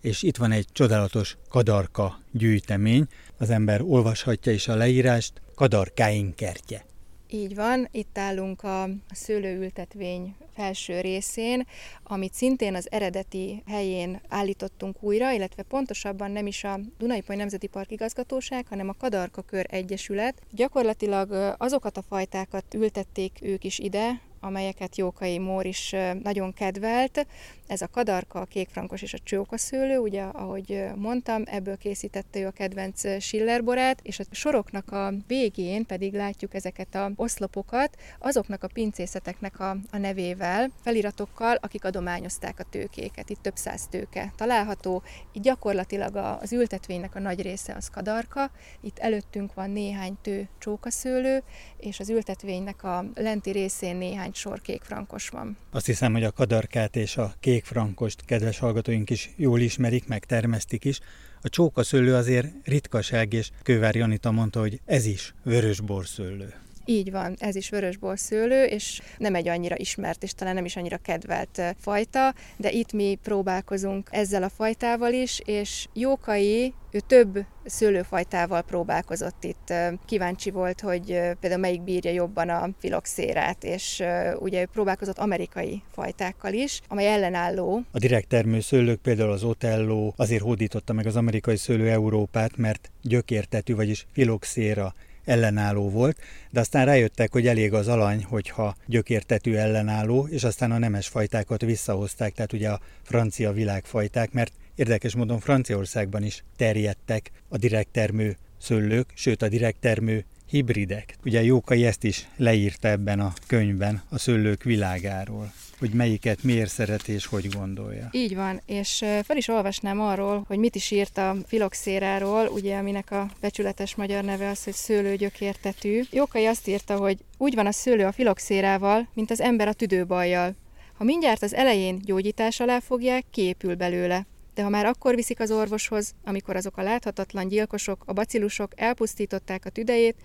és 0.00 0.22
itt 0.22 0.36
van 0.36 0.52
egy 0.52 0.66
csodálatos 0.72 1.36
kadarka 1.48 2.18
gyűjtemény, 2.32 3.06
az 3.38 3.50
ember 3.50 3.82
olvashatja 3.82 4.52
is 4.52 4.68
a 4.68 4.74
leírást, 4.74 5.32
kadarkáink 5.54 6.36
kertje. 6.36 6.85
Így 7.30 7.54
van, 7.54 7.88
itt 7.90 8.18
állunk 8.18 8.62
a 8.62 8.88
szőlőültetvény 9.10 10.34
felső 10.54 11.00
részén, 11.00 11.66
amit 12.02 12.34
szintén 12.34 12.74
az 12.74 12.90
eredeti 12.90 13.62
helyén 13.66 14.20
állítottunk 14.28 15.02
újra, 15.02 15.32
illetve 15.32 15.62
pontosabban 15.62 16.30
nem 16.30 16.46
is 16.46 16.64
a 16.64 16.80
Dunai-Poly 16.98 17.36
Nemzeti 17.36 17.66
Park 17.66 17.90
igazgatóság, 17.90 18.66
hanem 18.68 18.88
a 18.88 18.96
Kadarka 18.98 19.42
Kör 19.42 19.66
Egyesület. 19.68 20.42
Gyakorlatilag 20.50 21.54
azokat 21.58 21.96
a 21.96 22.02
fajtákat 22.02 22.74
ültették 22.74 23.38
ők 23.42 23.64
is 23.64 23.78
ide, 23.78 24.20
amelyeket 24.40 24.96
Jókai 24.96 25.38
Mór 25.38 25.66
is 25.66 25.94
nagyon 26.22 26.52
kedvelt. 26.52 27.26
Ez 27.66 27.80
a 27.80 27.88
kadarka, 27.88 28.40
a 28.40 28.44
kékfrankos 28.44 29.02
és 29.02 29.14
a 29.14 29.18
csókaszőlő, 29.22 29.98
ugye, 29.98 30.22
ahogy 30.22 30.84
mondtam, 30.96 31.42
ebből 31.46 31.76
készítette 31.76 32.38
ő 32.38 32.46
a 32.46 32.50
kedvenc 32.50 33.22
Schillerborát, 33.22 34.00
és 34.02 34.18
a 34.18 34.24
soroknak 34.30 34.92
a 34.92 35.12
végén 35.26 35.86
pedig 35.86 36.14
látjuk 36.14 36.54
ezeket 36.54 36.94
a 36.94 37.12
oszlopokat, 37.16 37.96
azoknak 38.18 38.62
a 38.62 38.68
pincészeteknek 38.72 39.60
a, 39.60 39.76
a 39.90 39.96
nevével, 39.98 40.70
feliratokkal, 40.82 41.58
akik 41.60 41.84
adományozták 41.84 42.58
a 42.58 42.64
tőkéket. 42.70 43.30
Itt 43.30 43.42
több 43.42 43.56
száz 43.56 43.86
tőke 43.90 44.32
található. 44.36 45.02
Itt 45.32 45.42
gyakorlatilag 45.42 46.16
az 46.16 46.52
ültetvénynek 46.52 47.14
a 47.14 47.20
nagy 47.20 47.42
része 47.42 47.74
az 47.74 47.88
kadarka, 47.88 48.50
itt 48.80 48.98
előttünk 48.98 49.54
van 49.54 49.70
néhány 49.70 50.16
tő 50.22 50.48
csókaszőlő, 50.58 51.42
és 51.76 52.00
az 52.00 52.10
ültetvénynek 52.10 52.82
a 52.82 53.04
lenti 53.14 53.50
részén 53.50 53.96
néhány 53.96 54.32
sor 54.32 54.60
kékfrankos 54.60 55.28
van. 55.28 55.56
Azt 55.70 55.86
hiszem, 55.86 56.12
hogy 56.12 56.24
a 56.24 56.32
kadarkát 56.32 56.96
és 56.96 57.16
a 57.16 57.34
kékfrankost 57.56 58.24
kedves 58.24 58.58
hallgatóink 58.58 59.10
is 59.10 59.30
jól 59.36 59.60
ismerik, 59.60 60.06
meg 60.06 60.24
termesztik 60.24 60.84
is. 60.84 61.00
A 61.42 61.48
csókaszőlő 61.48 62.14
azért 62.14 62.46
ritkaság, 62.64 63.32
és 63.32 63.50
Kővári 63.62 64.00
Anita 64.00 64.30
mondta, 64.30 64.60
hogy 64.60 64.80
ez 64.84 65.04
is 65.06 65.34
vörös 65.42 65.80
borszőlő. 65.80 66.65
Így 66.88 67.10
van, 67.10 67.34
ez 67.38 67.56
is 67.56 67.70
vörösbor 67.70 68.18
szőlő, 68.18 68.64
és 68.64 69.00
nem 69.18 69.34
egy 69.34 69.48
annyira 69.48 69.76
ismert, 69.78 70.22
és 70.22 70.32
talán 70.32 70.54
nem 70.54 70.64
is 70.64 70.76
annyira 70.76 70.96
kedvelt 70.96 71.62
fajta, 71.80 72.34
de 72.56 72.70
itt 72.70 72.92
mi 72.92 73.18
próbálkozunk 73.22 74.08
ezzel 74.10 74.42
a 74.42 74.48
fajtával 74.48 75.12
is, 75.12 75.40
és 75.44 75.86
Jókai, 75.92 76.74
ő 76.90 77.00
több 77.06 77.38
szőlőfajtával 77.64 78.62
próbálkozott 78.62 79.44
itt. 79.44 79.72
Kíváncsi 80.06 80.50
volt, 80.50 80.80
hogy 80.80 81.04
például 81.40 81.60
melyik 81.60 81.82
bírja 81.82 82.10
jobban 82.10 82.48
a 82.48 82.68
filoxérát, 82.78 83.64
és 83.64 84.02
ugye 84.38 84.60
ő 84.60 84.66
próbálkozott 84.72 85.18
amerikai 85.18 85.82
fajtákkal 85.92 86.52
is, 86.52 86.80
amely 86.88 87.06
ellenálló. 87.06 87.82
A 87.90 87.98
direkt 87.98 88.28
termő 88.28 88.60
szőlők, 88.60 89.00
például 89.00 89.30
az 89.30 89.44
Otello 89.44 90.12
azért 90.16 90.42
hódította 90.42 90.92
meg 90.92 91.06
az 91.06 91.16
amerikai 91.16 91.56
szőlő 91.56 91.90
Európát, 91.90 92.56
mert 92.56 92.90
gyökértetű, 93.02 93.74
vagyis 93.74 94.06
filoxéra 94.12 94.94
ellenálló 95.26 95.90
volt, 95.90 96.18
de 96.50 96.60
aztán 96.60 96.84
rájöttek, 96.84 97.32
hogy 97.32 97.46
elég 97.46 97.72
az 97.72 97.88
alany, 97.88 98.24
hogyha 98.24 98.76
gyökértetű 98.86 99.54
ellenálló, 99.54 100.26
és 100.30 100.44
aztán 100.44 100.72
a 100.72 100.78
nemes 100.78 101.08
fajtákat 101.08 101.60
visszahozták, 101.60 102.34
tehát 102.34 102.52
ugye 102.52 102.68
a 102.68 102.80
francia 103.02 103.52
világfajták, 103.52 104.32
mert 104.32 104.52
érdekes 104.74 105.14
módon 105.14 105.40
Franciaországban 105.40 106.22
is 106.22 106.44
terjedtek 106.56 107.30
a 107.48 107.56
direkt 107.56 107.90
termő 107.92 108.36
szőlők, 108.58 109.12
sőt 109.14 109.42
a 109.42 109.48
direkt 109.48 109.80
termő 109.80 110.24
hibridek. 110.46 111.16
Ugye 111.24 111.42
Jókai 111.42 111.86
ezt 111.86 112.04
is 112.04 112.28
leírta 112.36 112.88
ebben 112.88 113.20
a 113.20 113.32
könyvben 113.46 114.02
a 114.08 114.18
szőlők 114.18 114.62
világáról 114.62 115.52
hogy 115.78 115.90
melyiket 115.90 116.42
miért 116.42 116.70
szeret 116.70 117.08
és 117.08 117.26
hogy 117.26 117.48
gondolja. 117.48 118.08
Így 118.12 118.34
van, 118.34 118.60
és 118.66 119.04
fel 119.22 119.36
is 119.36 119.48
olvasnám 119.48 120.00
arról, 120.00 120.44
hogy 120.46 120.58
mit 120.58 120.74
is 120.74 120.90
írt 120.90 121.18
a 121.18 121.36
filoxéráról, 121.46 122.46
ugye 122.46 122.76
aminek 122.76 123.10
a 123.10 123.30
becsületes 123.40 123.94
magyar 123.94 124.24
neve 124.24 124.48
az, 124.48 124.64
hogy 124.64 124.72
szőlőgyökértetű. 124.72 126.02
Jókai 126.10 126.46
azt 126.46 126.68
írta, 126.68 126.96
hogy 126.96 127.18
úgy 127.38 127.54
van 127.54 127.66
a 127.66 127.72
szőlő 127.72 128.04
a 128.04 128.12
filoxérával, 128.12 129.08
mint 129.14 129.30
az 129.30 129.40
ember 129.40 129.68
a 129.68 129.72
tüdőbajjal. 129.72 130.54
Ha 130.98 131.04
mindjárt 131.04 131.42
az 131.42 131.54
elején 131.54 131.98
gyógyítás 132.04 132.60
alá 132.60 132.80
fogják, 132.80 133.24
kiépül 133.30 133.74
belőle 133.74 134.26
de 134.56 134.62
ha 134.62 134.68
már 134.68 134.86
akkor 134.86 135.14
viszik 135.14 135.40
az 135.40 135.50
orvoshoz, 135.50 136.14
amikor 136.24 136.56
azok 136.56 136.76
a 136.76 136.82
láthatatlan 136.82 137.48
gyilkosok, 137.48 138.02
a 138.06 138.12
bacillusok 138.12 138.72
elpusztították 138.76 139.64
a 139.64 139.70
tüdejét, 139.70 140.16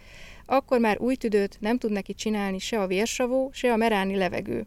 akkor 0.46 0.80
már 0.80 1.00
új 1.00 1.16
tüdőt 1.16 1.58
nem 1.60 1.78
tud 1.78 1.92
neki 1.92 2.14
csinálni 2.14 2.60
se 2.60 2.82
a 2.82 2.88
vérsavó, 2.88 3.50
se 3.54 3.72
a 3.72 3.76
meráni 3.76 4.16
levegő. 4.16 4.66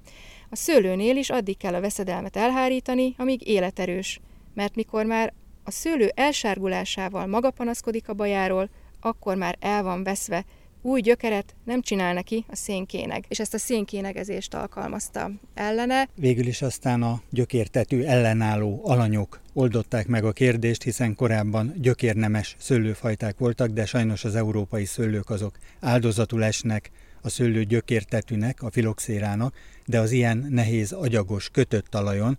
A 0.50 0.56
szőlőnél 0.56 1.16
is 1.16 1.30
addig 1.30 1.56
kell 1.56 1.74
a 1.74 1.80
veszedelmet 1.80 2.36
elhárítani, 2.36 3.14
amíg 3.18 3.48
életerős, 3.48 4.20
mert 4.54 4.74
mikor 4.74 5.04
már 5.04 5.32
a 5.64 5.70
szőlő 5.70 6.10
elsárgulásával 6.14 7.26
maga 7.26 7.50
panaszkodik 7.50 8.08
a 8.08 8.14
bajáról, 8.14 8.68
akkor 9.00 9.36
már 9.36 9.56
el 9.60 9.82
van 9.82 10.02
veszve, 10.02 10.44
új 10.82 11.00
gyökeret 11.00 11.54
nem 11.64 11.82
csinál 11.82 12.14
neki 12.14 12.44
a 12.48 12.56
szénkéneg, 12.56 13.24
és 13.28 13.40
ezt 13.40 13.54
a 13.54 13.58
szénkénegezést 13.58 14.54
alkalmazta 14.54 15.30
ellene. 15.54 16.08
Végül 16.14 16.46
is 16.46 16.62
aztán 16.62 17.02
a 17.02 17.20
gyökértetű 17.30 18.02
ellenálló 18.02 18.80
alanyok 18.84 19.40
oldották 19.52 20.06
meg 20.06 20.24
a 20.24 20.32
kérdést, 20.32 20.82
hiszen 20.82 21.14
korábban 21.14 21.74
gyökérnemes 21.76 22.56
szőlőfajták 22.58 23.38
voltak, 23.38 23.68
de 23.68 23.86
sajnos 23.86 24.24
az 24.24 24.34
európai 24.34 24.84
szőlők 24.84 25.30
azok 25.30 25.58
áldozatul 25.80 26.44
esnek 26.44 26.90
a 27.24 27.28
szőlő 27.28 27.64
gyökértetűnek, 27.64 28.62
a 28.62 28.70
filoxérának, 28.70 29.54
de 29.86 30.00
az 30.00 30.10
ilyen 30.10 30.46
nehéz, 30.50 30.92
agyagos, 30.92 31.48
kötött 31.52 31.86
talajon, 31.86 32.38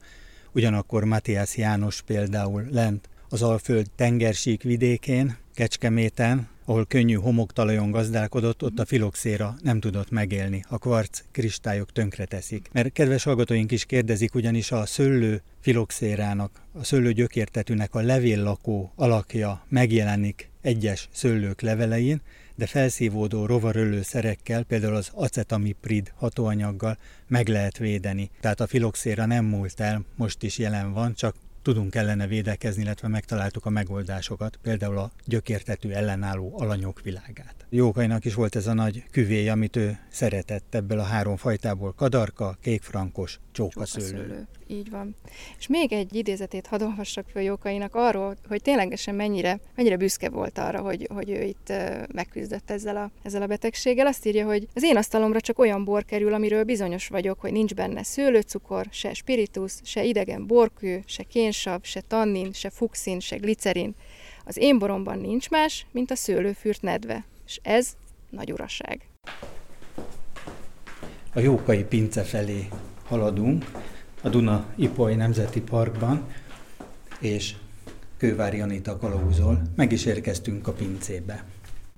ugyanakkor 0.51 1.03
Matthias 1.03 1.57
János 1.57 2.01
például 2.01 2.67
lent 2.71 3.09
az 3.29 3.41
Alföld 3.41 3.87
tengersík 3.95 4.63
vidékén, 4.63 5.37
Kecskeméten, 5.53 6.47
ahol 6.65 6.85
könnyű 6.85 7.13
homoktalajon 7.13 7.91
gazdálkodott, 7.91 8.63
ott 8.63 8.79
a 8.79 8.85
filoxéra 8.85 9.55
nem 9.61 9.79
tudott 9.79 10.09
megélni. 10.09 10.65
A 10.69 10.77
kvarc 10.77 11.21
kristályok 11.31 11.91
tönkreteszik. 11.91 12.69
Mert 12.71 12.91
kedves 12.91 13.23
hallgatóink 13.23 13.71
is 13.71 13.85
kérdezik, 13.85 14.35
ugyanis 14.35 14.71
a 14.71 14.85
szőlő 14.85 15.41
filoxérának, 15.59 16.61
a 16.73 16.83
szőlő 16.83 17.11
gyökértetűnek 17.11 17.95
a 17.95 18.01
levéllakó 18.01 18.91
alakja 18.95 19.65
megjelenik 19.69 20.49
egyes 20.61 21.09
szőlők 21.11 21.61
levelein, 21.61 22.21
de 22.55 22.65
felszívódó 22.65 23.45
rovarölő 23.45 24.01
szerekkel, 24.01 24.63
például 24.63 24.95
az 24.95 25.09
acetamiprid 25.13 26.11
hatóanyaggal 26.15 26.97
meg 27.27 27.47
lehet 27.47 27.77
védeni. 27.77 28.29
Tehát 28.39 28.59
a 28.59 28.67
filoxéra 28.67 29.25
nem 29.25 29.45
múlt 29.45 29.79
el, 29.79 30.05
most 30.15 30.43
is 30.43 30.57
jelen 30.57 30.93
van, 30.93 31.13
csak 31.13 31.35
tudunk 31.61 31.95
ellene 31.95 32.27
védekezni, 32.27 32.81
illetve 32.81 33.07
megtaláltuk 33.07 33.65
a 33.65 33.69
megoldásokat, 33.69 34.59
például 34.61 34.97
a 34.97 35.11
gyökértetű 35.25 35.89
ellenálló 35.89 36.53
alanyok 36.57 37.01
világát. 37.01 37.65
Jókainak 37.69 38.25
is 38.25 38.33
volt 38.33 38.55
ez 38.55 38.67
a 38.67 38.73
nagy 38.73 39.03
küvéj, 39.11 39.49
amit 39.49 39.75
ő 39.75 39.99
szeretett 40.09 40.75
ebből 40.75 40.99
a 40.99 41.03
három 41.03 41.35
fajtából, 41.35 41.93
kadarka, 41.93 42.57
kékfrankos, 42.61 43.39
csókaszőlő. 43.55 44.07
csókaszőlő. 44.07 44.47
Így 44.67 44.89
van. 44.89 45.15
És 45.57 45.67
még 45.67 45.91
egy 45.93 46.15
idézetét 46.15 46.67
hadd 46.67 46.81
olvassak 46.83 47.25
föl 47.29 47.41
Jókainak 47.41 47.95
arról, 47.95 48.35
hogy 48.47 48.61
ténylegesen 48.61 49.15
mennyire, 49.15 49.59
mennyire 49.75 49.97
büszke 49.97 50.29
volt 50.29 50.57
arra, 50.57 50.81
hogy, 50.81 51.07
hogy 51.13 51.29
ő 51.29 51.41
itt 51.41 51.73
megküzdött 52.13 52.71
ezzel 52.71 52.97
a, 52.97 53.11
ezzel 53.23 53.41
a 53.41 53.47
betegséggel. 53.47 54.07
Azt 54.07 54.25
írja, 54.25 54.45
hogy 54.45 54.67
az 54.73 54.83
én 54.83 54.97
asztalomra 54.97 55.41
csak 55.41 55.59
olyan 55.59 55.83
bor 55.83 56.05
kerül, 56.05 56.33
amiről 56.33 56.63
bizonyos 56.63 57.07
vagyok, 57.07 57.39
hogy 57.39 57.51
nincs 57.51 57.73
benne 57.73 58.03
szőlőcukor, 58.03 58.87
se 58.91 59.13
spiritus, 59.13 59.73
se 59.83 60.03
idegen 60.03 60.47
borkő, 60.47 61.03
se 61.05 61.23
kénsav, 61.23 61.79
se 61.81 62.01
tannin, 62.01 62.53
se 62.53 62.69
fuxin, 62.69 63.19
se 63.19 63.35
glicerin. 63.35 63.95
Az 64.45 64.57
én 64.57 64.79
boromban 64.79 65.19
nincs 65.19 65.49
más, 65.49 65.85
mint 65.91 66.11
a 66.11 66.15
szőlőfürt 66.15 66.81
nedve. 66.81 67.25
És 67.45 67.59
ez 67.63 67.93
nagy 68.29 68.51
uraság. 68.51 69.09
A 71.33 71.39
Jókai 71.39 71.83
pince 71.83 72.23
felé 72.23 72.67
haladunk 73.07 73.71
a 74.21 74.29
Duna 74.29 74.65
Ipoly 74.75 75.15
Nemzeti 75.15 75.61
Parkban, 75.61 76.27
és 77.19 77.55
Kővári 78.17 78.61
Anita 78.61 78.97
kalauzol. 78.97 79.61
Meg 79.75 79.91
is 79.91 80.05
érkeztünk 80.05 80.67
a 80.67 80.71
pincébe. 80.71 81.43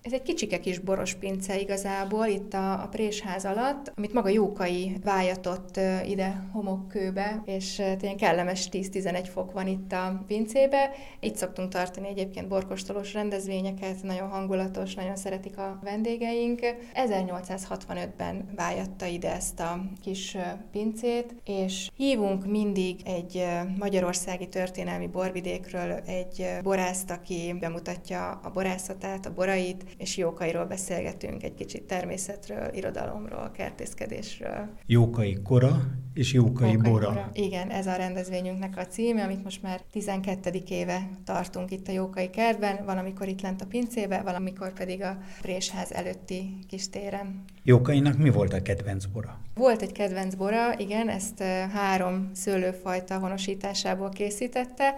Ez 0.07 0.13
egy 0.13 0.21
kicsike 0.21 0.59
kis 0.59 0.79
boros 0.79 1.13
pince 1.13 1.59
igazából, 1.59 2.25
itt 2.25 2.53
a, 2.53 2.71
a 2.71 2.87
présház 2.87 3.45
alatt, 3.45 3.91
amit 3.95 4.13
maga 4.13 4.29
Jókai 4.29 4.97
vájatott 5.03 5.79
ide 6.05 6.47
homokkőbe, 6.51 7.41
és 7.45 7.75
tényleg 7.75 8.15
kellemes 8.15 8.69
10-11 8.71 9.27
fok 9.33 9.51
van 9.51 9.67
itt 9.67 9.91
a 9.91 10.23
pincébe. 10.27 10.89
Itt 11.19 11.35
szoktunk 11.35 11.69
tartani 11.69 12.07
egyébként 12.07 12.47
borkostolós 12.47 13.13
rendezvényeket, 13.13 14.03
nagyon 14.03 14.29
hangulatos, 14.29 14.95
nagyon 14.95 15.15
szeretik 15.15 15.57
a 15.57 15.79
vendégeink. 15.83 16.59
1865-ben 16.93 18.49
vájatta 18.55 19.05
ide 19.05 19.33
ezt 19.35 19.59
a 19.59 19.81
kis 20.01 20.37
pincét, 20.71 21.35
és 21.45 21.89
hívunk 21.95 22.45
mindig 22.45 22.99
egy 23.05 23.45
magyarországi 23.79 24.47
történelmi 24.47 25.07
borvidékről 25.07 25.91
egy 26.05 26.47
borászt, 26.63 27.11
aki 27.11 27.55
bemutatja 27.59 28.39
a 28.43 28.49
borászatát, 28.49 29.25
a 29.25 29.33
borait, 29.33 29.85
és 29.97 30.17
Jókairól 30.17 30.65
beszélgetünk 30.65 31.43
egy 31.43 31.53
kicsit 31.53 31.83
természetről, 31.83 32.69
irodalomról, 32.73 33.51
kertészkedésről. 33.51 34.69
Jókai 34.85 35.37
kora 35.43 35.81
és 36.13 36.33
Jókai, 36.33 36.71
Jókai 36.71 36.91
bora. 36.91 37.07
Kora. 37.07 37.29
Igen, 37.33 37.69
ez 37.69 37.87
a 37.87 37.95
rendezvényünknek 37.95 38.77
a 38.77 38.85
címe, 38.85 39.23
amit 39.23 39.43
most 39.43 39.61
már 39.61 39.81
12. 39.91 40.51
éve 40.67 41.09
tartunk 41.23 41.71
itt 41.71 41.87
a 41.87 41.91
Jókai 41.91 42.29
kertben, 42.29 42.85
valamikor 42.85 43.27
itt 43.27 43.41
lent 43.41 43.61
a 43.61 43.65
pincébe, 43.65 44.21
valamikor 44.21 44.73
pedig 44.73 45.01
a 45.01 45.17
Présház 45.41 45.91
előtti 45.91 46.59
kis 46.67 46.89
téren. 46.89 47.43
Jókainak 47.69 48.17
mi 48.17 48.29
volt 48.29 48.53
a 48.53 48.61
kedvenc 48.61 49.05
bora? 49.05 49.39
Volt 49.55 49.81
egy 49.81 49.91
kedvenc 49.91 50.35
bora, 50.35 50.77
igen, 50.77 51.09
ezt 51.09 51.43
három 51.73 52.29
szőlőfajta 52.33 53.17
honosításából 53.17 54.09
készítette 54.09 54.95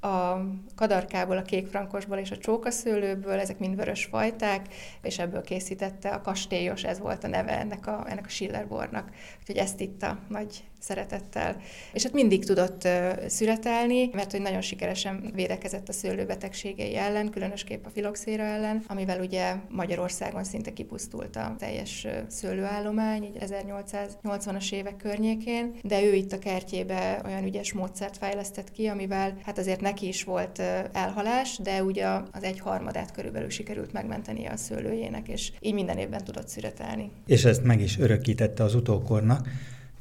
a 0.00 0.36
kadarkából, 0.74 1.36
a 1.36 1.42
kékfrankosból 1.42 2.16
és 2.16 2.30
a 2.30 2.38
csókaszőlőből, 2.38 3.38
ezek 3.38 3.58
mind 3.58 3.76
vörös 3.76 4.04
fajták, 4.04 4.66
és 5.02 5.18
ebből 5.18 5.42
készítette 5.42 6.08
a 6.08 6.20
kastélyos, 6.20 6.84
ez 6.84 6.98
volt 6.98 7.24
a 7.24 7.28
neve 7.28 7.58
ennek 7.58 7.86
a, 7.86 8.04
ennek 8.08 8.26
a 8.26 8.28
Schillerbornak. 8.28 9.10
Úgyhogy 9.40 9.56
ezt 9.56 9.80
itta 9.80 10.18
nagy 10.28 10.64
szeretettel. 10.82 11.56
És 11.92 12.02
hát 12.02 12.12
mindig 12.12 12.44
tudott 12.44 12.88
szüretelni, 13.26 14.10
mert 14.12 14.30
hogy 14.30 14.40
nagyon 14.40 14.60
sikeresen 14.60 15.30
védekezett 15.34 15.88
a 15.88 15.92
szőlőbetegségei 15.92 16.96
ellen, 16.96 17.30
különösképp 17.30 17.86
a 17.86 17.90
filoxéra 17.90 18.42
ellen, 18.42 18.84
amivel 18.86 19.20
ugye 19.20 19.54
Magyarországon 19.68 20.44
szinte 20.44 20.72
kipusztult 20.72 21.36
a 21.36 21.54
teljes 21.58 22.06
szőlőállomány, 22.28 23.22
így 23.24 23.38
1880-as 23.40 24.72
évek 24.72 24.96
környékén, 24.96 25.74
de 25.82 26.02
ő 26.02 26.14
itt 26.14 26.32
a 26.32 26.38
kertjébe 26.38 27.20
olyan 27.24 27.44
ügyes 27.44 27.72
módszert 27.72 28.16
fejlesztett 28.16 28.70
ki, 28.70 28.86
amivel 28.86 29.36
hát 29.44 29.58
azért 29.58 29.80
neki 29.80 30.08
is 30.08 30.24
volt 30.24 30.58
elhalás, 30.92 31.58
de 31.62 31.82
ugye 31.82 32.06
az 32.06 32.42
egy 32.42 32.58
harmadát 32.58 33.10
körülbelül 33.10 33.50
sikerült 33.50 33.92
megmenteni 33.92 34.46
a 34.46 34.56
szőlőjének, 34.56 35.28
és 35.28 35.52
így 35.60 35.74
minden 35.74 35.98
évben 35.98 36.24
tudott 36.24 36.48
szüretelni. 36.48 37.10
És 37.26 37.44
ezt 37.44 37.64
meg 37.64 37.80
is 37.80 37.98
örökítette 37.98 38.62
az 38.62 38.74
utókornak. 38.74 39.48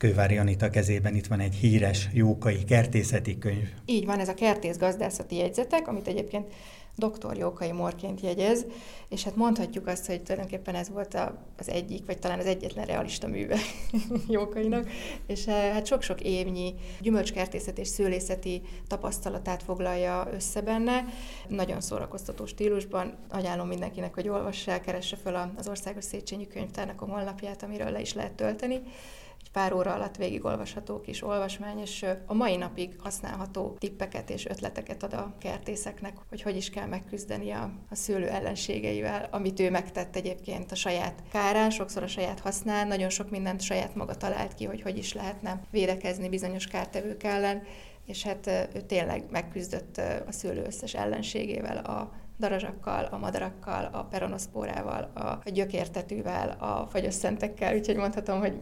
Kővári 0.02 0.38
Anita 0.38 0.70
kezében 0.70 1.16
itt 1.16 1.28
van 1.28 1.40
egy 1.40 1.56
híres 1.56 2.10
jókai 2.14 2.64
kertészeti 2.64 3.38
könyv. 3.38 3.70
Így 3.86 4.06
van, 4.06 4.20
ez 4.20 4.28
a 4.28 4.34
kertész 4.34 4.78
gazdászati 4.78 5.36
jegyzetek, 5.36 5.88
amit 5.88 6.08
egyébként 6.08 6.54
dr. 6.96 7.38
Jókai 7.38 7.72
Morként 7.72 8.22
jegyez, 8.22 8.66
és 9.10 9.24
hát 9.24 9.36
mondhatjuk 9.36 9.88
azt, 9.88 10.06
hogy 10.06 10.24
tulajdonképpen 10.24 10.76
ez 10.76 10.90
volt 10.90 11.18
az 11.58 11.70
egyik, 11.70 12.06
vagy 12.06 12.20
talán 12.20 12.40
az 12.40 12.46
egyetlen 12.46 12.86
realista 12.86 13.28
műve 13.28 13.58
Jókainak, 14.28 14.90
és 15.28 15.48
eh, 15.48 15.72
hát 15.74 15.86
sok-sok 15.86 16.22
évnyi 16.22 16.74
gyümölcskertészet 17.02 17.78
és 17.78 17.88
szőlészeti 17.88 18.62
tapasztalatát 18.88 19.64
foglalja 19.64 20.30
össze 20.34 20.62
benne, 20.62 21.06
nagyon 21.48 21.82
szórakoztató 21.82 22.46
stílusban. 22.46 23.14
Ajánlom 23.30 23.68
mindenkinek, 23.68 24.14
hogy 24.14 24.30
olvassák, 24.30 24.82
keresse 24.82 25.16
fel 25.16 25.54
az 25.58 25.68
Országos 25.68 26.04
Széchenyi 26.04 26.48
Könyvtárnak 26.48 27.02
a 27.02 27.06
honlapját, 27.06 27.64
amiről 27.64 27.92
le 27.92 28.02
is 28.02 28.14
lehet 28.14 28.34
tölteni 28.34 28.82
pár 29.52 29.74
óra 29.74 29.94
alatt 29.94 30.16
végigolvasható 30.16 31.02
kis 31.02 31.24
olvasmány, 31.24 31.80
és 31.80 32.06
a 32.26 32.34
mai 32.34 32.56
napig 32.56 32.96
használható 33.00 33.76
tippeket 33.80 34.30
és 34.30 34.46
ötleteket 34.46 35.04
ad 35.04 35.14
a 35.14 35.34
kertészeknek, 35.40 36.18
hogy 36.30 36.42
hogy 36.42 36.56
is 36.56 36.70
kell 36.70 36.88
megküzdeni 36.88 37.52
a, 37.52 37.72
a 37.90 37.96
szőlő 37.96 38.28
ellenségeivel, 38.28 39.28
amit 39.32 39.60
ő 39.60 39.70
megtett 39.70 40.16
egyébként 40.16 40.72
a 40.72 40.76
saját 40.76 41.24
kárán, 41.32 41.70
sokszor 41.70 42.04
a 42.04 42.08
saját 42.08 42.40
használ, 42.40 42.86
nagyon 42.86 43.10
sok 43.10 43.30
mindent 43.30 43.62
saját 43.62 43.96
maga 43.96 44.16
talált 44.16 44.54
ki, 44.54 44.66
hogy 44.66 44.82
hogy 44.82 44.98
is 44.98 45.14
lehetne 45.14 45.62
védekezni 45.72 46.30
bizonyos 46.30 46.68
kártevők 46.68 47.24
ellen, 47.24 47.64
és 48.06 48.24
hát 48.24 48.48
ő 48.48 48.82
tényleg 48.82 49.24
megküzdött 49.30 49.98
a 50.28 50.32
szőlő 50.32 50.64
összes 50.66 50.94
ellenségével, 50.94 51.78
a 51.78 52.21
darazsakkal, 52.42 53.06
a 53.12 53.18
madarakkal, 53.18 53.90
a 53.92 54.04
peronoszpórával, 54.04 55.12
a 55.14 55.50
gyökértetűvel, 55.50 56.50
a 56.60 56.88
fagyösszentekkel, 56.92 57.76
úgyhogy 57.76 57.96
mondhatom, 57.96 58.40
hogy 58.40 58.54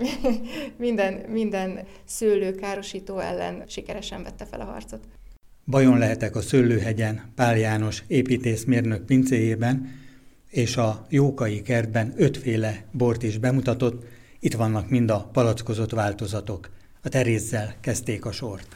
minden, 0.78 1.14
minden 1.14 1.80
szőlő 2.06 2.56
károsító 2.56 3.20
ellen 3.20 3.64
sikeresen 3.68 4.24
vette 4.24 4.46
fel 4.46 4.62
a 4.62 4.64
harcot. 4.64 5.08
Bajon 5.66 5.98
lehetek 5.98 6.36
a 6.36 6.42
Szőlőhegyen 6.42 7.32
Pál 7.36 7.58
János 7.58 8.04
építészmérnök 8.08 9.06
pincéjében, 9.06 9.92
és 10.50 10.78
a 10.78 11.06
Jókai 11.10 11.62
kertben 11.62 12.14
ötféle 12.18 12.84
bort 12.92 13.24
is 13.24 13.38
bemutatott, 13.38 14.04
itt 14.40 14.54
vannak 14.54 14.90
mind 14.90 15.10
a 15.10 15.30
palackozott 15.34 15.92
változatok. 15.92 16.70
A 17.02 17.10
terézzel 17.10 17.76
kezdték 17.82 18.26
a 18.26 18.32
sort. 18.32 18.76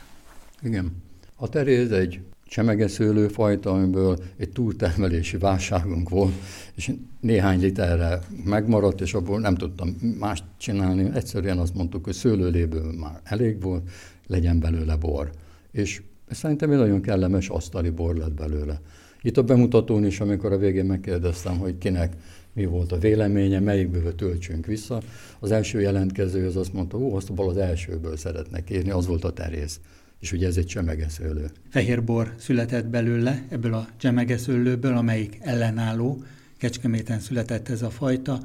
Igen. 0.61 1.03
A 1.35 1.49
teréz 1.49 1.91
egy 1.91 2.19
csemegeszőlőfajta, 2.53 3.71
amiből 3.71 4.17
egy 4.37 4.49
túltermelési 4.49 5.37
válságunk 5.37 6.09
volt, 6.09 6.33
és 6.75 6.91
néhány 7.19 7.59
literre 7.59 8.19
megmaradt, 8.45 9.01
és 9.01 9.13
abból 9.13 9.39
nem 9.39 9.55
tudtam 9.55 9.89
mást 10.19 10.43
csinálni. 10.57 11.09
Egyszerűen 11.13 11.57
azt 11.57 11.73
mondtuk, 11.73 12.03
hogy 12.03 12.13
szőlőléből 12.13 12.91
már 12.99 13.19
elég 13.23 13.61
volt, 13.61 13.89
legyen 14.27 14.59
belőle 14.59 14.95
bor. 14.95 15.31
És 15.71 16.01
szerintem 16.29 16.71
egy 16.71 16.77
nagyon 16.77 17.01
kellemes 17.01 17.49
asztali 17.49 17.89
bor 17.89 18.15
lett 18.15 18.33
belőle. 18.33 18.81
Itt 19.21 19.37
a 19.37 19.43
bemutatón 19.43 20.05
is, 20.05 20.19
amikor 20.19 20.51
a 20.51 20.57
végén 20.57 20.85
megkérdeztem, 20.85 21.57
hogy 21.57 21.77
kinek 21.77 22.13
mi 22.53 22.65
volt 22.65 22.91
a 22.91 22.97
véleménye, 22.97 23.59
melyikből 23.59 24.15
töltsünk 24.15 24.65
vissza, 24.65 25.01
az 25.39 25.51
első 25.51 25.81
jelentkező 25.81 26.45
az 26.45 26.55
azt 26.55 26.73
mondta, 26.73 26.97
ó, 26.97 27.15
azt 27.15 27.29
az 27.35 27.57
elsőből 27.57 28.17
szeretnek 28.17 28.69
írni, 28.69 28.89
az 28.89 29.07
volt 29.07 29.23
a 29.23 29.33
terész 29.33 29.79
és 30.23 30.31
ugye 30.31 30.47
ez 30.47 30.57
egy 30.57 30.65
csemegeszőlő. 30.65 31.51
Fehérbor 31.69 32.33
született 32.37 32.85
belőle, 32.85 33.43
ebből 33.49 33.73
a 33.73 33.87
csemegeszőlőből, 33.97 34.97
amelyik 34.97 35.37
ellenálló, 35.41 36.23
Kecskeméten 36.57 37.19
született 37.19 37.69
ez 37.69 37.81
a 37.81 37.89
fajta. 37.89 38.39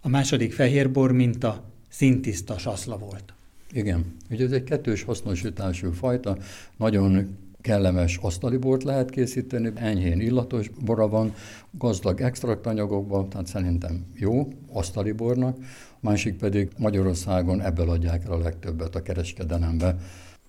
A 0.00 0.08
második 0.08 0.52
fehérbor 0.52 1.12
minta 1.12 1.64
szintiszta 1.88 2.58
saszla 2.58 2.98
volt. 2.98 3.34
Igen, 3.72 4.16
ugye 4.30 4.44
ez 4.44 4.52
egy 4.52 4.64
kettős 4.64 5.02
hasznosítású 5.02 5.92
fajta, 5.92 6.36
nagyon 6.76 7.36
kellemes 7.60 8.16
asztali 8.16 8.56
bort 8.56 8.82
lehet 8.82 9.10
készíteni, 9.10 9.72
enyhén 9.74 10.20
illatos 10.20 10.70
bora 10.84 11.08
van, 11.08 11.34
gazdag 11.70 12.20
extraktanyagokban, 12.20 13.28
tehát 13.28 13.46
szerintem 13.46 14.06
jó 14.14 14.48
asztali 14.72 15.12
bornak, 15.12 15.56
másik 16.00 16.36
pedig 16.36 16.68
Magyarországon 16.78 17.60
ebből 17.60 17.90
adják 17.90 18.24
el 18.24 18.32
a 18.32 18.38
legtöbbet 18.38 18.94
a 18.94 19.02
kereskedelembe 19.02 19.96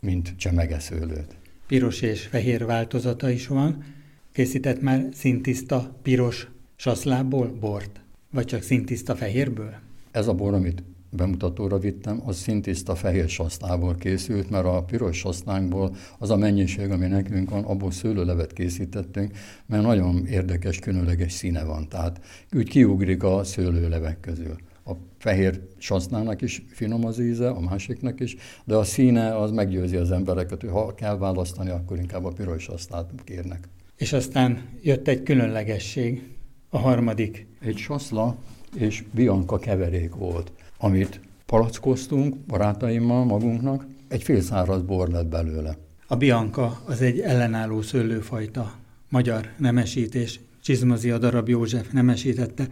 mint 0.02 0.34
csemegeszőlőt. 0.38 1.36
Piros 1.68 2.02
és 2.02 2.22
fehér 2.22 2.66
változata 2.66 3.30
is 3.30 3.48
van. 3.48 3.84
Készített 4.32 4.82
már 4.82 5.08
szintiszta 5.14 5.96
piros 6.02 6.48
saszlából 6.76 7.48
bort? 7.60 8.02
Vagy 8.32 8.46
csak 8.46 8.62
szintiszta 8.62 9.16
fehérből? 9.16 9.74
Ez 10.12 10.28
a 10.28 10.34
bor, 10.34 10.54
amit 10.54 10.84
bemutatóra 11.10 11.80
vittem, 11.80 12.22
az 12.26 12.38
szintiszta 12.38 12.96
fehér 12.96 13.30
saszlából 13.30 13.96
készült, 13.96 14.50
mert 14.50 14.66
a 14.66 14.84
piros 14.84 15.18
saszlánkból 15.18 15.96
az 16.18 16.30
a 16.30 16.38
mennyiség, 16.38 16.92
ami 16.92 17.08
nekünk 17.08 17.50
van, 17.50 17.64
abból 17.64 17.92
szőlőlevet 17.92 18.54
készítettünk, 18.54 19.32
mert 19.66 19.84
nagyon 19.84 20.26
érdekes, 20.26 20.80
különleges 20.80 21.32
színe 21.32 21.64
van, 21.64 21.90
tehát 21.90 22.22
úgy 22.52 22.70
kiugrik 22.70 23.24
a 23.24 23.44
szőlőlevek 23.44 24.20
közül. 24.20 24.56
A 24.86 24.91
fehér 25.17 25.62
sasznának 25.78 26.41
is 26.41 26.65
finom 26.70 27.06
az 27.06 27.20
íze, 27.20 27.50
a 27.50 27.60
másiknak 27.60 28.20
is, 28.20 28.36
de 28.63 28.76
a 28.76 28.84
színe 28.84 29.38
az 29.38 29.52
meggyőzi 29.52 29.96
az 29.96 30.12
embereket, 30.12 30.62
hogy 30.62 30.70
ha 30.70 30.94
kell 30.94 31.17
választani, 31.17 31.70
akkor 31.70 31.98
inkább 31.98 32.26
a 32.26 32.32
piros 32.32 32.63
sasznát 32.63 33.10
kérnek. 33.24 33.67
És 33.98 34.13
aztán 34.13 34.62
jött 34.82 35.08
egy 35.08 35.24
különlegesség, 35.24 36.32
a 36.74 36.78
harmadik. 36.78 37.48
Egy 37.60 37.78
saszla 37.78 38.38
és 38.76 39.04
bianka 39.12 39.60
keverék 39.60 40.15
volt, 40.15 40.52
amit 40.78 41.20
palackoztunk 41.46 42.36
barátaimmal 42.36 43.26
magunknak, 43.26 43.86
egy 44.08 44.24
félszáraz 44.24 44.82
bor 44.82 45.08
lett 45.08 45.28
belőle. 45.28 45.78
A 46.08 46.15
bianka 46.15 46.82
az 46.86 47.02
egy 47.02 47.20
ellenálló 47.20 47.82
szőlőfajta, 47.82 48.74
magyar 49.10 49.50
nemesítés, 49.58 50.39
Csizmazi 50.63 51.12
a 51.12 51.17
darab 51.17 51.50
József 51.50 51.91
nemesítette, 51.91 52.67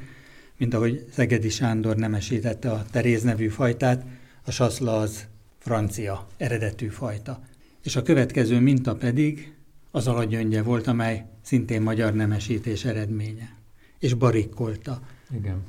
mint 0.60 0.74
ahogy 0.74 1.06
Szegedi 1.12 1.50
Sándor 1.50 1.96
nemesítette 1.96 2.72
a 2.72 2.86
Teréz 2.92 3.24
nevű 3.24 3.48
fajtát, 3.48 4.06
a 4.46 4.52
saszla 4.52 5.00
az 5.00 5.28
francia 5.58 6.28
eredetű 6.38 6.88
fajta. 6.88 7.40
És 7.84 7.96
a 7.96 8.02
következő 8.02 8.60
minta 8.60 8.96
pedig 8.96 9.54
az 9.92 10.08
alagyöngye 10.08 10.62
volt, 10.62 10.88
amely 10.88 11.26
szintén 11.42 11.82
magyar 11.82 12.14
nemesítés 12.14 12.86
eredménye. 12.86 13.56
És 14.00 14.14
barikkolta. 14.14 15.02
Igen. 15.36 15.64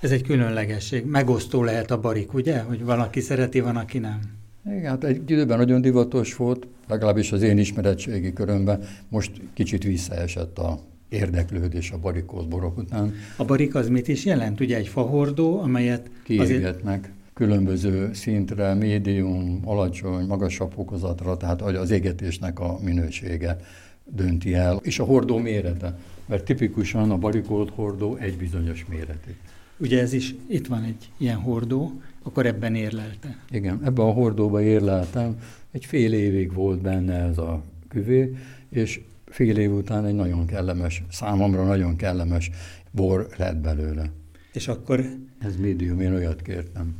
Ez 0.00 0.10
egy 0.10 0.22
különlegesség. 0.22 1.04
Megosztó 1.04 1.62
lehet 1.62 1.90
a 1.90 2.00
barik, 2.00 2.34
ugye? 2.34 2.60
Hogy 2.60 2.84
valaki 2.84 3.20
szereti, 3.20 3.60
van, 3.60 3.76
aki 3.76 3.98
nem. 3.98 4.20
Igen, 4.66 4.90
hát 4.90 5.04
egy 5.04 5.30
időben 5.30 5.58
nagyon 5.58 5.80
divatos 5.80 6.36
volt, 6.36 6.66
legalábbis 6.88 7.32
az 7.32 7.42
én 7.42 7.58
ismeretségi 7.58 8.32
körömben. 8.32 8.84
Most 9.08 9.30
kicsit 9.54 9.82
visszaesett 9.82 10.58
a 10.58 10.80
érdeklődés 11.08 11.90
a 11.90 11.98
barikolt 11.98 12.48
borok 12.48 12.78
után. 12.78 13.14
A 13.36 13.44
barik 13.44 13.74
az 13.74 13.88
mit 13.88 14.08
is 14.08 14.24
jelent? 14.24 14.60
Ugye 14.60 14.76
egy 14.76 14.88
fahordó, 14.88 15.60
amelyet 15.60 16.10
kiégetnek 16.22 16.98
azért... 16.98 17.10
különböző 17.34 18.10
szintre, 18.12 18.74
médium, 18.74 19.60
alacsony, 19.64 20.26
magasabb 20.26 20.72
fokozatra, 20.72 21.36
tehát 21.36 21.62
az 21.62 21.90
égetésnek 21.90 22.60
a 22.60 22.78
minősége 22.82 23.56
dönti 24.04 24.54
el, 24.54 24.80
és 24.82 24.98
a 24.98 25.04
hordó 25.04 25.38
mérete, 25.38 25.98
mert 26.26 26.44
tipikusan 26.44 27.10
a 27.10 27.16
barikolt 27.16 27.70
hordó 27.70 28.16
egy 28.16 28.36
bizonyos 28.36 28.86
méretű. 28.88 29.30
Ugye 29.76 30.00
ez 30.00 30.12
is, 30.12 30.34
itt 30.46 30.66
van 30.66 30.82
egy 30.82 31.10
ilyen 31.16 31.36
hordó, 31.36 32.00
akkor 32.22 32.46
ebben 32.46 32.74
érlelte. 32.74 33.38
Igen, 33.50 33.80
ebben 33.84 34.06
a 34.06 34.10
hordóba 34.10 34.62
érleltem, 34.62 35.40
egy 35.70 35.84
fél 35.84 36.12
évig 36.12 36.52
volt 36.52 36.80
benne 36.80 37.14
ez 37.14 37.38
a 37.38 37.62
küvé, 37.88 38.36
és 38.68 39.00
fél 39.30 39.58
év 39.58 39.72
után 39.72 40.04
egy 40.04 40.14
nagyon 40.14 40.46
kellemes, 40.46 41.02
számomra 41.10 41.64
nagyon 41.64 41.96
kellemes 41.96 42.50
bor 42.90 43.28
lett 43.36 43.56
belőle. 43.56 44.10
És 44.52 44.68
akkor... 44.68 45.04
Ez 45.38 45.56
médium, 45.56 46.00
én 46.00 46.12
olyat 46.12 46.42
kértem. 46.42 46.96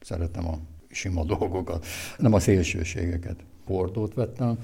Szeretem 0.00 0.46
a 0.46 0.58
sima 0.90 1.24
dolgokat, 1.24 1.86
nem 2.18 2.32
a 2.32 2.38
szélsőségeket. 2.38 3.36
Portót 3.66 4.14
vettem, 4.14 4.58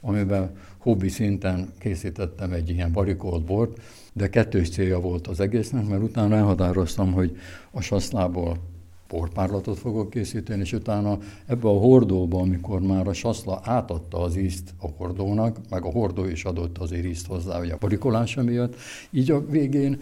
amiben 0.00 0.56
hobbi 0.78 1.08
szinten 1.08 1.72
készítettem 1.78 2.52
egy 2.52 2.70
ilyen 2.70 2.92
barikolt 2.92 3.44
bort, 3.44 3.80
de 4.12 4.28
kettős 4.28 4.70
célja 4.70 5.00
volt 5.00 5.26
az 5.26 5.40
egésznek, 5.40 5.86
mert 5.86 6.02
utána 6.02 6.36
elhatároztam, 6.36 7.12
hogy 7.12 7.36
a 7.70 7.80
saszlából 7.80 8.58
porpárlatot 9.06 9.78
fogok 9.78 10.10
készíteni, 10.10 10.60
és 10.60 10.72
utána 10.72 11.18
ebbe 11.46 11.68
a 11.68 11.78
hordóba, 11.78 12.38
amikor 12.38 12.80
már 12.80 13.08
a 13.08 13.12
saszla 13.12 13.60
átadta 13.62 14.20
az 14.20 14.36
ízt 14.36 14.74
a 14.80 14.86
hordónak, 14.96 15.58
meg 15.70 15.84
a 15.84 15.90
hordó 15.90 16.24
is 16.24 16.44
adott 16.44 16.78
azért 16.78 17.04
ízt 17.04 17.26
hozzá, 17.26 17.58
hogy 17.58 17.70
a 17.70 17.76
barikolása 17.80 18.42
miatt, 18.42 18.76
így 19.10 19.30
a 19.30 19.46
végén 19.46 20.00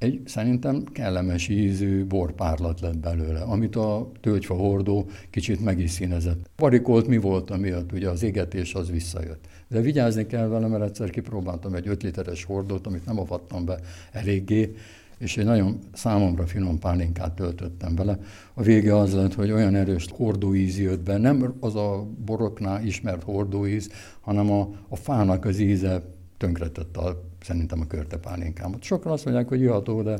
egy 0.00 0.20
szerintem 0.24 0.84
kellemes 0.92 1.48
ízű 1.48 2.04
borpárlat 2.04 2.80
lett 2.80 2.98
belőle, 2.98 3.40
amit 3.40 3.76
a 3.76 4.10
tölgyfa 4.20 4.54
hordó 4.54 5.06
kicsit 5.30 5.64
meg 5.64 5.78
is 5.78 5.90
színezett. 5.90 6.50
Barikolt 6.56 7.06
mi 7.06 7.16
volt 7.16 7.50
amiatt, 7.50 7.92
ugye 7.92 8.08
az 8.08 8.22
égetés 8.22 8.74
az 8.74 8.90
visszajött. 8.90 9.44
De 9.68 9.80
vigyázni 9.80 10.26
kell 10.26 10.46
vele, 10.46 10.66
mert 10.66 10.82
egyszer 10.82 11.10
kipróbáltam 11.10 11.74
egy 11.74 11.88
5 11.88 12.02
literes 12.02 12.44
hordót, 12.44 12.86
amit 12.86 13.06
nem 13.06 13.18
avattam 13.18 13.64
be 13.64 13.78
eléggé, 14.12 14.74
és 15.20 15.36
egy 15.36 15.44
nagyon 15.44 15.78
számomra 15.92 16.46
finom 16.46 16.78
pálinkát 16.78 17.32
töltöttem 17.32 17.94
vele. 17.94 18.18
A 18.54 18.62
vége 18.62 18.96
az 18.96 19.14
lett, 19.14 19.34
hogy 19.34 19.50
olyan 19.50 19.74
erős 19.74 20.06
hordóíz 20.12 20.78
jött 20.78 21.00
be, 21.00 21.16
nem 21.16 21.54
az 21.60 21.76
a 21.76 22.06
boroknál 22.24 22.84
ismert 22.84 23.22
hordóíz, 23.22 23.90
hanem 24.20 24.50
a, 24.50 24.68
a 24.88 24.96
fának 24.96 25.44
az 25.44 25.58
íze 25.58 26.02
tönkretette 26.36 27.00
a, 27.00 27.22
szerintem 27.40 27.80
a 27.80 27.86
körtepálinkámat. 27.86 28.82
Sokan 28.82 29.12
azt 29.12 29.24
mondják, 29.24 29.48
hogy 29.48 29.60
jöható, 29.60 30.02
de 30.02 30.18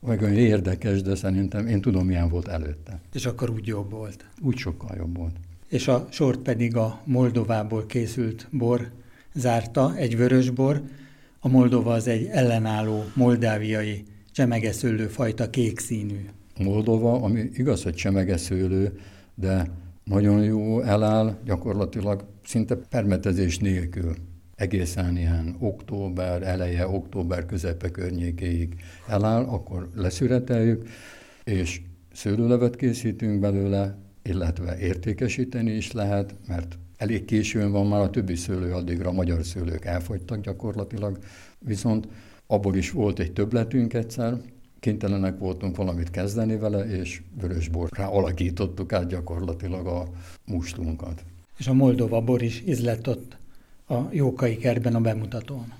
meg 0.00 0.22
olyan 0.22 0.36
érdekes, 0.36 1.02
de 1.02 1.14
szerintem 1.14 1.66
én 1.66 1.80
tudom, 1.80 2.06
milyen 2.06 2.28
volt 2.28 2.48
előtte. 2.48 3.00
És 3.12 3.26
akkor 3.26 3.50
úgy 3.50 3.66
jobb 3.66 3.90
volt. 3.90 4.24
Úgy 4.42 4.56
sokkal 4.56 4.96
jobb 4.96 5.16
volt. 5.16 5.36
És 5.68 5.88
a 5.88 6.06
sort 6.10 6.40
pedig 6.40 6.76
a 6.76 7.00
Moldovából 7.04 7.86
készült 7.86 8.48
bor 8.52 8.90
zárta, 9.34 9.96
egy 9.96 10.16
vörös 10.16 10.50
bor. 10.50 10.82
A 11.40 11.48
Moldova 11.48 11.92
az 11.92 12.06
egy 12.06 12.24
ellenálló 12.24 13.04
moldáviai 13.14 14.04
csemegeszőlő 14.32 15.06
fajta 15.06 15.50
kék 15.50 15.78
színű. 15.78 16.28
Moldova, 16.58 17.22
ami 17.22 17.50
igaz, 17.52 17.82
hogy 17.82 17.94
csemegeszőlő, 17.94 18.98
de 19.34 19.70
nagyon 20.04 20.44
jó 20.44 20.80
eláll, 20.80 21.38
gyakorlatilag 21.44 22.24
szinte 22.44 22.74
permetezés 22.74 23.58
nélkül. 23.58 24.14
Egészen 24.56 25.16
ilyen 25.16 25.56
október 25.58 26.42
eleje, 26.42 26.88
október 26.88 27.46
közepe 27.46 27.90
környékéig 27.90 28.74
eláll, 29.08 29.44
akkor 29.44 29.88
leszüreteljük, 29.94 30.88
és 31.44 31.80
szőlőlevet 32.12 32.76
készítünk 32.76 33.40
belőle, 33.40 33.98
illetve 34.22 34.78
értékesíteni 34.78 35.70
is 35.70 35.92
lehet, 35.92 36.34
mert 36.46 36.78
elég 36.96 37.24
későn 37.24 37.70
van 37.70 37.86
már 37.86 38.00
a 38.00 38.10
többi 38.10 38.36
szőlő, 38.36 38.72
addigra 38.72 39.08
a 39.08 39.12
magyar 39.12 39.44
szőlők 39.44 39.84
elfogytak 39.84 40.40
gyakorlatilag, 40.40 41.18
viszont 41.58 42.08
abból 42.50 42.76
is 42.76 42.90
volt 42.90 43.18
egy 43.18 43.32
többletünk 43.32 43.94
egyszer, 43.94 44.40
kénytelenek 44.80 45.38
voltunk 45.38 45.76
valamit 45.76 46.10
kezdeni 46.10 46.56
vele, 46.56 46.84
és 47.00 47.22
vörösborra 47.40 48.10
alakítottuk 48.10 48.92
át 48.92 49.08
gyakorlatilag 49.08 49.86
a 49.86 50.08
mustunkat. 50.46 51.24
És 51.58 51.66
a 51.66 51.72
Moldova 51.72 52.20
bor 52.20 52.42
is 52.42 52.62
izlett 52.66 53.08
ott 53.08 53.36
a 53.88 53.98
Jókai 54.10 54.56
kertben 54.56 54.94
a 54.94 55.00
bemutatón. 55.00 55.72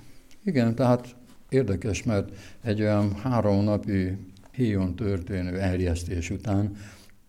Igen, 0.43 0.75
tehát 0.75 1.15
érdekes, 1.49 2.03
mert 2.03 2.29
egy 2.63 2.81
olyan 2.81 3.13
három 3.13 3.63
napi 3.63 4.17
híjon 4.51 4.95
történő 4.95 5.59
erjesztés 5.59 6.29
után 6.29 6.75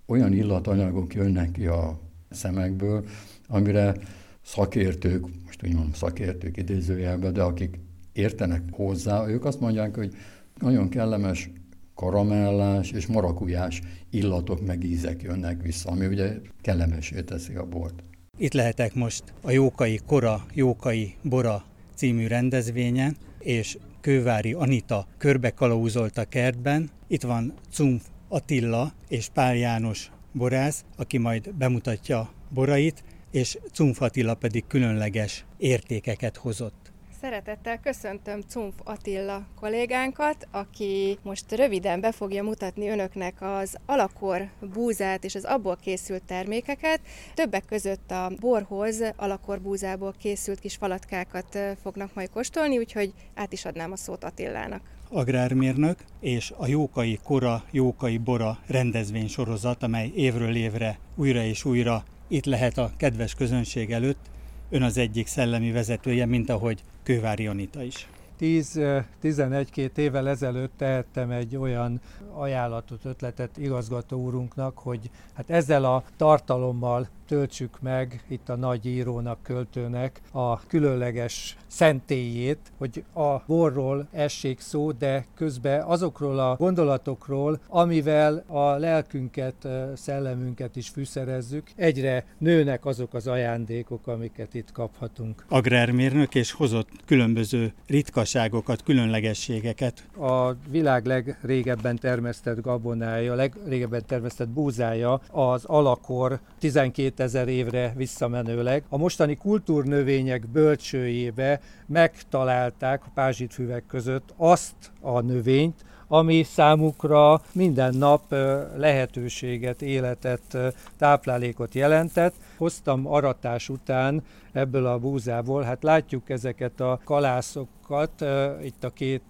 olyan 0.07 0.33
illatanyagok 0.33 1.15
jönnek 1.15 1.53
ki 1.53 1.67
a 1.67 1.99
szemekből, 2.31 3.05
amire 3.49 3.95
szakértők, 4.43 5.27
most 5.45 5.65
úgy 5.65 5.75
mondom 5.75 5.93
szakértők 5.93 6.57
idézőjelben, 6.57 7.33
de 7.33 7.43
akik 7.43 7.79
értenek 8.13 8.63
hozzá, 8.71 9.27
ők 9.27 9.45
azt 9.45 9.61
mondják, 9.61 9.97
hogy 9.97 10.15
nagyon 10.61 10.89
kellemes 10.89 11.51
karamellás 11.95 12.91
és 12.91 13.07
marakujás 13.07 13.81
illatok 14.11 14.67
meg 14.67 14.85
ízek 14.85 15.23
jönnek 15.23 15.63
vissza, 15.63 15.91
ami 15.91 16.07
ugye 16.07 16.33
kellemesé 16.61 17.21
teszi 17.21 17.55
a 17.55 17.65
bort. 17.65 18.03
Itt 18.39 18.53
lehetek 18.53 18.95
most 18.95 19.23
a 19.43 19.51
Jókai 19.51 20.01
Kora, 20.07 20.47
Jókai 20.55 21.15
Bora 21.23 21.65
című 21.95 22.27
rendezvényen, 22.27 23.17
és 23.39 23.79
Kővári 24.01 24.53
Anita 24.53 25.07
körbekalauzolt 25.19 26.19
a 26.19 26.25
kertben. 26.25 26.91
Itt 27.07 27.23
van 27.23 27.55
Cumf 27.71 28.03
Attila 28.29 28.93
és 29.09 29.29
Pál 29.33 29.57
János 29.57 30.11
borász, 30.33 30.85
aki 30.97 31.19
majd 31.19 31.55
bemutatja 31.55 32.31
borait, 32.49 33.05
és 33.31 33.59
Cumf 33.73 34.01
Attila 34.01 34.35
pedig 34.35 34.65
különleges 34.67 35.45
értékeket 35.57 36.37
hozott. 36.37 36.82
Szeretettel 37.23 37.81
köszöntöm 37.81 38.41
Cumf 38.41 38.75
Attila 38.85 39.47
kollégánkat, 39.61 40.49
aki 40.51 41.19
most 41.23 41.53
röviden 41.53 42.01
be 42.01 42.13
fogja 42.13 42.43
mutatni 42.43 42.89
önöknek 42.89 43.35
az 43.41 43.77
alakor 43.87 44.49
búzát 44.75 45.25
és 45.25 45.35
az 45.35 45.45
abból 45.45 45.77
készült 45.77 46.23
termékeket. 46.23 47.01
Többek 47.35 47.65
között 47.65 48.11
a 48.11 48.33
borhoz 48.41 49.01
alakor 49.17 49.61
búzából 49.61 50.15
készült 50.19 50.61
kis 50.61 50.77
falatkákat 50.77 51.59
fognak 51.83 52.15
majd 52.15 52.31
kóstolni, 52.31 52.79
úgyhogy 52.79 53.13
át 53.35 53.53
is 53.53 53.65
adnám 53.65 53.93
a 53.93 53.97
szót 53.97 54.25
Attilának 54.25 54.81
agrármérnök 55.09 55.99
és 56.21 56.53
a 56.57 56.67
Jókai 56.67 57.19
Kora, 57.23 57.65
Jókai 57.71 58.19
Bora 58.19 58.59
rendezvény 58.67 59.29
sorozat, 59.29 59.83
amely 59.83 60.11
évről 60.15 60.57
évre 60.57 60.99
újra 61.17 61.43
és 61.43 61.65
újra 61.65 62.05
itt 62.29 62.45
lehet 62.45 62.79
a 62.79 62.91
kedves 62.97 63.35
közönség 63.35 63.91
előtt. 63.93 64.31
Ön 64.73 64.83
az 64.83 64.97
egyik 64.97 65.27
szellemi 65.27 65.73
vezetője, 65.73 66.27
mint 66.27 66.51
ahogy 66.51 66.83
Kővári 67.03 67.47
Anita 67.47 67.83
is. 67.83 68.09
10-11-2 68.41 69.97
évvel 69.97 70.29
ezelőtt 70.29 70.73
tehettem 70.77 71.31
egy 71.31 71.57
olyan 71.57 72.01
ajánlatot, 72.35 73.05
ötletet 73.05 73.57
igazgató 73.57 74.19
úrunknak, 74.19 74.79
hogy 74.79 75.11
hát 75.35 75.51
ezzel 75.51 75.85
a 75.85 76.05
tartalommal 76.17 77.09
töltsük 77.33 77.81
meg 77.81 78.25
itt 78.29 78.49
a 78.49 78.57
nagy 78.57 78.87
írónak, 78.87 79.43
költőnek 79.43 80.21
a 80.33 80.67
különleges 80.67 81.57
szentélyét, 81.67 82.59
hogy 82.79 83.05
a 83.15 83.37
borról 83.47 84.09
essék 84.11 84.61
szó, 84.61 84.91
de 84.91 85.27
közben 85.35 85.83
azokról 85.83 86.39
a 86.39 86.57
gondolatokról, 86.57 87.61
amivel 87.69 88.45
a 88.47 88.71
lelkünket, 88.71 89.69
szellemünket 89.95 90.77
is 90.77 90.89
fűszerezzük, 90.89 91.71
egyre 91.77 92.25
nőnek 92.39 92.87
azok 92.87 93.15
az 93.15 93.27
ajándékok, 93.27 94.07
amiket 94.07 94.55
itt 94.55 94.73
kaphatunk. 94.73 95.45
Agrármérnök 95.49 96.35
és 96.35 96.53
hozott 96.53 96.89
különböző 97.07 97.73
ritkaságokat, 97.87 98.83
különlegességeket. 98.83 100.09
A 100.19 100.53
világ 100.71 101.07
legrégebben 101.07 101.97
termesztett 101.97 102.61
gabonája, 102.61 103.35
legrégebben 103.35 104.03
termesztett 104.07 104.49
búzája 104.49 105.21
az 105.31 105.65
alakor 105.65 106.41
12 106.59 107.22
ezer 107.23 107.49
évre 107.49 107.93
visszamenőleg. 107.97 108.85
A 108.89 108.97
mostani 108.97 109.37
kultúrnövények 109.37 110.47
bölcsőjébe 110.47 111.61
megtalálták 111.87 113.03
a 113.05 113.11
pázsitfüvek 113.15 113.87
között 113.87 114.35
azt 114.37 114.75
a 115.01 115.21
növényt, 115.21 115.85
ami 116.09 116.43
számukra 116.43 117.43
minden 117.53 117.95
nap 117.95 118.35
lehetőséget, 118.77 119.83
életet, 119.83 120.57
táplálékot 120.99 121.75
jelentett. 121.75 122.35
Hoztam 122.57 123.07
aratás 123.07 123.69
után 123.69 124.23
ebből 124.53 124.87
a 124.87 124.99
búzából, 124.99 125.63
hát 125.63 125.83
látjuk 125.83 126.31
ezeket 126.31 126.81
a 126.81 127.01
kalászokat, 127.05 128.25
itt 128.63 128.85
a 128.85 128.91
két 128.91 129.23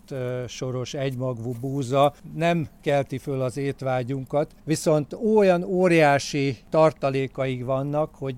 soros 0.46 0.94
egymagvú 0.94 1.54
búza. 1.60 2.14
Nem 2.34 2.68
kelti 2.80 3.18
föl 3.18 3.40
az 3.40 3.56
étvágyunkat, 3.56 4.50
viszont 4.64 5.12
olyan 5.34 5.62
óriási 5.62 6.56
tartalékaik 6.70 7.64
vannak, 7.64 8.14
hogy 8.14 8.36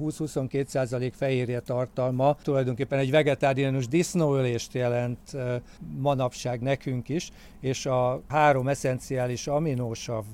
20-22% 0.00 1.12
fehérje 1.14 1.60
tartalma. 1.60 2.36
Tulajdonképpen 2.42 2.98
egy 2.98 3.10
vegetáriánus 3.10 3.88
disznóölést 3.88 4.74
jelent 4.74 5.36
manapság 6.00 6.60
nekünk 6.60 7.08
is, 7.08 7.30
és 7.60 7.86
a 7.86 8.20
három 8.28 8.68
eszenciális 8.68 9.46
aminósav 9.46 10.24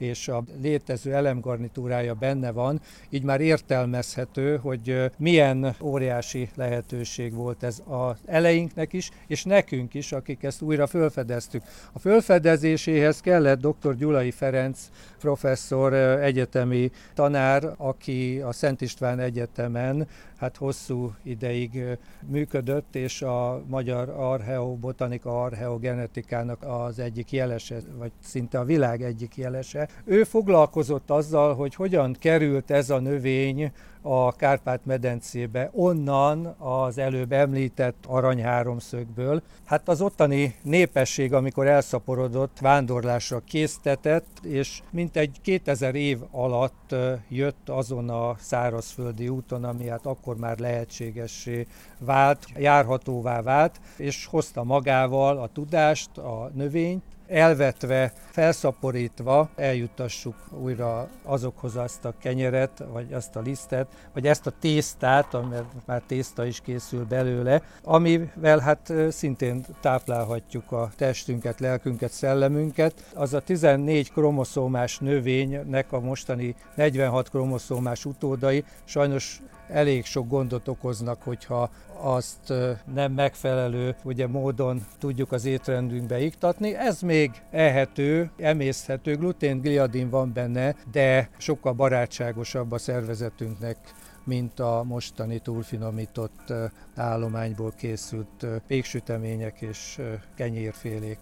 és 0.00 0.28
a 0.28 0.44
létező 0.62 1.14
elemgarnitúrája 1.14 2.14
benne 2.14 2.50
van, 2.50 2.80
így 3.08 3.22
már 3.22 3.40
értelmezhető, 3.40 4.56
hogy 4.56 5.10
milyen 5.18 5.76
óriási 5.82 6.48
lehetőség 6.54 7.34
volt 7.34 7.62
ez 7.62 7.82
az 7.84 8.16
eleinknek 8.26 8.92
is, 8.92 9.10
és 9.26 9.44
nekünk 9.44 9.94
is, 9.94 10.12
akik 10.12 10.42
ezt 10.42 10.62
újra 10.62 10.86
felfedeztük. 10.86 11.62
A 11.92 11.98
felfedezéséhez 11.98 13.20
kellett 13.20 13.60
dr. 13.60 13.96
Gyulai 13.96 14.30
Ferenc 14.30 14.78
professzor, 15.18 15.92
egyetemi 15.92 16.90
tanár, 17.14 17.74
aki 17.76 18.40
a 18.40 18.52
Szent 18.52 18.80
István 18.80 19.18
Egyetemen 19.18 20.08
hát 20.36 20.56
hosszú 20.56 21.14
ideig 21.22 21.82
működött, 22.26 22.94
és 22.94 23.22
a 23.22 23.62
magyar 23.66 24.08
archeobotanika, 24.08 25.42
archeogenetikának 25.42 26.62
az 26.62 26.98
egyik 26.98 27.32
jelese, 27.32 27.78
vagy 27.98 28.12
szinte 28.22 28.58
a 28.58 28.64
világ 28.64 29.02
egyik 29.02 29.36
jelese. 29.36 29.88
Ő 30.04 30.24
foglalkozott 30.24 31.10
azzal, 31.10 31.54
hogy 31.54 31.74
hogyan 31.74 32.16
került 32.18 32.70
ez 32.70 32.90
a 32.90 32.98
növény 32.98 33.72
a 34.08 34.32
Kárpát-medencébe, 34.32 35.70
onnan 35.72 36.46
az 36.46 36.98
előbb 36.98 37.32
említett 37.32 38.04
aranyháromszögből. 38.06 39.42
Hát 39.64 39.88
az 39.88 40.00
ottani 40.00 40.54
népesség, 40.62 41.32
amikor 41.32 41.66
elszaporodott, 41.66 42.58
vándorlásra 42.60 43.40
késztetett, 43.40 44.26
és 44.42 44.82
mintegy 44.90 45.40
2000 45.42 45.94
év 45.94 46.18
alatt 46.30 46.94
jött 47.28 47.68
azon 47.68 48.08
a 48.08 48.36
szárazföldi 48.38 49.28
úton, 49.28 49.64
ami 49.64 49.88
hát 49.88 50.06
akkor 50.06 50.36
már 50.36 50.58
lehetségessé 50.58 51.66
vált, 51.98 52.46
járhatóvá 52.56 53.42
vált, 53.42 53.80
és 53.96 54.26
hozta 54.26 54.64
magával 54.64 55.38
a 55.38 55.48
tudást, 55.52 56.18
a 56.18 56.50
növényt, 56.54 57.15
elvetve, 57.28 58.12
felszaporítva 58.30 59.48
eljutassuk 59.56 60.34
újra 60.50 61.08
azokhoz 61.22 61.76
azt 61.76 62.04
a 62.04 62.14
kenyeret, 62.18 62.84
vagy 62.92 63.12
azt 63.12 63.36
a 63.36 63.40
lisztet, 63.40 63.86
vagy 64.12 64.26
ezt 64.26 64.46
a 64.46 64.52
tésztát, 64.60 65.32
mert 65.32 65.64
már 65.84 66.02
tészta 66.06 66.44
is 66.46 66.60
készül 66.60 67.04
belőle, 67.04 67.62
amivel 67.82 68.58
hát 68.58 68.92
szintén 69.10 69.64
táplálhatjuk 69.80 70.72
a 70.72 70.90
testünket, 70.96 71.60
lelkünket, 71.60 72.10
szellemünket. 72.10 73.10
Az 73.14 73.34
a 73.34 73.40
14 73.40 74.12
kromoszómás 74.12 74.98
növénynek 74.98 75.92
a 75.92 76.00
mostani 76.00 76.54
46 76.74 77.30
kromoszómás 77.30 78.04
utódai 78.04 78.64
sajnos 78.84 79.40
elég 79.68 80.04
sok 80.04 80.28
gondot 80.28 80.68
okoznak, 80.68 81.22
hogyha 81.22 81.70
azt 81.98 82.52
nem 82.94 83.12
megfelelő 83.12 83.96
ugye, 84.02 84.26
módon 84.26 84.86
tudjuk 84.98 85.32
az 85.32 85.44
étrendünkbe 85.44 86.20
iktatni. 86.20 86.74
Ez 86.74 87.00
még 87.00 87.30
ehető, 87.50 88.30
emészhető, 88.38 89.16
glutén, 89.16 89.60
gliadin 89.60 90.10
van 90.10 90.32
benne, 90.32 90.74
de 90.92 91.30
sokkal 91.38 91.72
barátságosabb 91.72 92.72
a 92.72 92.78
szervezetünknek 92.78 93.76
mint 94.24 94.60
a 94.60 94.82
mostani 94.86 95.38
túlfinomított 95.38 96.52
állományból 96.94 97.72
készült 97.78 98.46
péksütemények 98.66 99.60
és 99.60 100.00
kenyérfélék. 100.36 101.18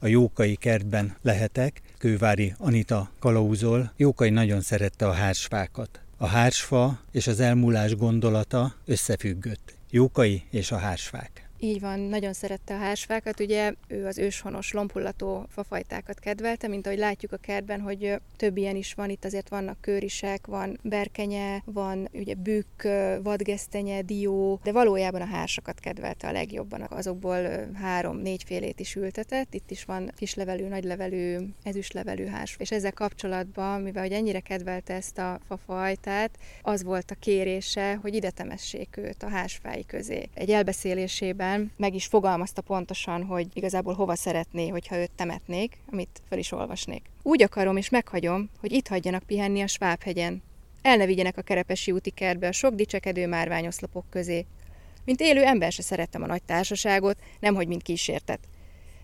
A 0.00 0.06
Jókai 0.06 0.56
kertben 0.56 1.16
lehetek, 1.22 1.80
Kővári 1.98 2.54
Anita 2.58 3.10
kalauzol. 3.18 3.92
Jókai 3.96 4.30
nagyon 4.30 4.60
szerette 4.60 5.08
a 5.08 5.12
hársfákat. 5.12 6.00
A 6.20 6.26
hársfa 6.26 7.00
és 7.12 7.26
az 7.26 7.40
elmúlás 7.40 7.96
gondolata 7.96 8.74
összefüggött. 8.84 9.74
Jókai 9.90 10.42
és 10.50 10.72
a 10.72 10.76
hársfák. 10.76 11.47
Így 11.60 11.80
van, 11.80 12.00
nagyon 12.00 12.32
szerette 12.32 12.74
a 12.74 12.78
hársfákat, 12.78 13.40
ugye 13.40 13.72
ő 13.88 14.06
az 14.06 14.18
őshonos 14.18 14.72
lompullató 14.72 15.46
fafajtákat 15.48 16.18
kedvelte, 16.18 16.68
mint 16.68 16.86
ahogy 16.86 16.98
látjuk 16.98 17.32
a 17.32 17.36
kertben, 17.36 17.80
hogy 17.80 18.20
több 18.36 18.56
ilyen 18.56 18.76
is 18.76 18.94
van, 18.94 19.10
itt 19.10 19.24
azért 19.24 19.48
vannak 19.48 19.80
körisek, 19.80 20.46
van 20.46 20.78
berkenye, 20.82 21.62
van 21.64 22.08
ugye 22.12 22.34
bükk, 22.34 22.82
vadgesztenye, 23.22 24.02
dió, 24.02 24.60
de 24.62 24.72
valójában 24.72 25.20
a 25.20 25.24
hársakat 25.24 25.80
kedvelte 25.80 26.28
a 26.28 26.32
legjobban, 26.32 26.86
azokból 26.90 27.68
három-négy 27.74 28.42
félét 28.46 28.80
is 28.80 28.94
ültetett, 28.94 29.54
itt 29.54 29.70
is 29.70 29.84
van 29.84 30.12
kislevelű, 30.16 30.68
nagylevelű, 30.68 31.36
ezüstlevelű 31.62 32.24
hárs, 32.24 32.56
és 32.58 32.70
ezzel 32.70 32.92
kapcsolatban, 32.92 33.80
mivel 33.80 34.02
hogy 34.02 34.12
ennyire 34.12 34.40
kedvelte 34.40 34.94
ezt 34.94 35.18
a 35.18 35.40
fafajtát, 35.46 36.38
az 36.62 36.82
volt 36.82 37.10
a 37.10 37.14
kérése, 37.14 37.94
hogy 37.94 38.14
ide 38.14 38.30
temessék 38.30 38.96
őt 38.96 39.22
a 39.22 39.28
hársfái 39.28 39.84
közé. 39.86 40.28
Egy 40.34 40.50
elbeszélésében 40.50 41.46
során 41.48 41.72
meg 41.76 41.94
is 41.94 42.06
fogalmazta 42.06 42.62
pontosan, 42.62 43.24
hogy 43.24 43.46
igazából 43.52 43.94
hova 43.94 44.14
szeretné, 44.14 44.68
hogyha 44.68 44.96
őt 44.96 45.10
temetnék, 45.10 45.78
amit 45.92 46.22
fel 46.28 46.38
is 46.38 46.52
olvasnék. 46.52 47.10
Úgy 47.22 47.42
akarom 47.42 47.76
és 47.76 47.88
meghagyom, 47.88 48.50
hogy 48.60 48.72
itt 48.72 48.88
hagyjanak 48.88 49.22
pihenni 49.22 49.60
a 49.60 49.66
Svábhegyen. 49.66 50.42
El 50.82 50.96
ne 50.96 51.06
vigyenek 51.06 51.36
a 51.36 51.42
Kerepesi 51.42 51.92
úti 51.92 52.10
kertbe 52.10 52.48
a 52.48 52.52
sok 52.52 52.74
dicsekedő 52.74 53.26
márványoszlopok 53.26 54.04
közé. 54.10 54.46
Mint 55.04 55.20
élő 55.20 55.44
ember 55.44 55.72
se 55.72 55.82
szerettem 55.82 56.22
a 56.22 56.26
nagy 56.26 56.42
társaságot, 56.42 57.18
nemhogy 57.40 57.66
mint 57.66 57.82
kísértet. 57.82 58.40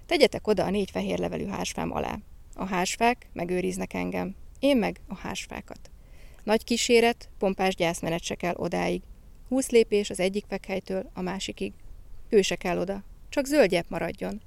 Tegyetek 0.07 0.47
oda 0.47 0.65
a 0.65 0.71
négy 0.71 0.91
fehér 0.91 1.19
levelű 1.19 1.47
hásfám 1.47 1.93
alá. 1.93 2.19
A 2.55 2.65
hásfák 2.65 3.27
megőriznek 3.33 3.95
engem, 3.95 4.35
én 4.59 4.77
meg 4.77 5.01
a 5.09 5.17
hásfákat. 5.17 5.91
Nagy 6.43 6.65
kíséret, 6.65 7.29
pompás 7.39 7.75
gyászmenet 7.75 8.23
se 8.23 8.35
kell 8.35 8.55
odáig. 8.57 9.03
Húsz 9.49 9.71
lépés 9.71 10.11
az 10.11 10.21
egyik 10.21 10.45
fekhelytől 10.49 11.11
a 11.15 11.21
másikig. 11.21 11.73
Ő 12.35 12.43
se 12.43 12.57
kell 12.57 12.79
oda. 12.79 13.03
Csak 13.29 13.47
zöldjebb 13.47 13.85
maradjon. 13.89 14.41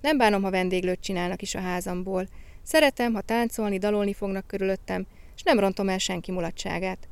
Nem 0.00 0.16
bánom, 0.16 0.42
ha 0.42 0.50
vendéglőt 0.50 1.00
csinálnak 1.00 1.42
is 1.42 1.54
a 1.54 1.60
házamból. 1.60 2.28
Szeretem, 2.62 3.12
ha 3.14 3.20
táncolni, 3.20 3.78
dalolni 3.78 4.12
fognak 4.12 4.46
körülöttem, 4.46 5.06
és 5.36 5.42
nem 5.42 5.58
rontom 5.58 5.88
el 5.88 5.98
senki 5.98 6.32
mulatságát. 6.32 7.08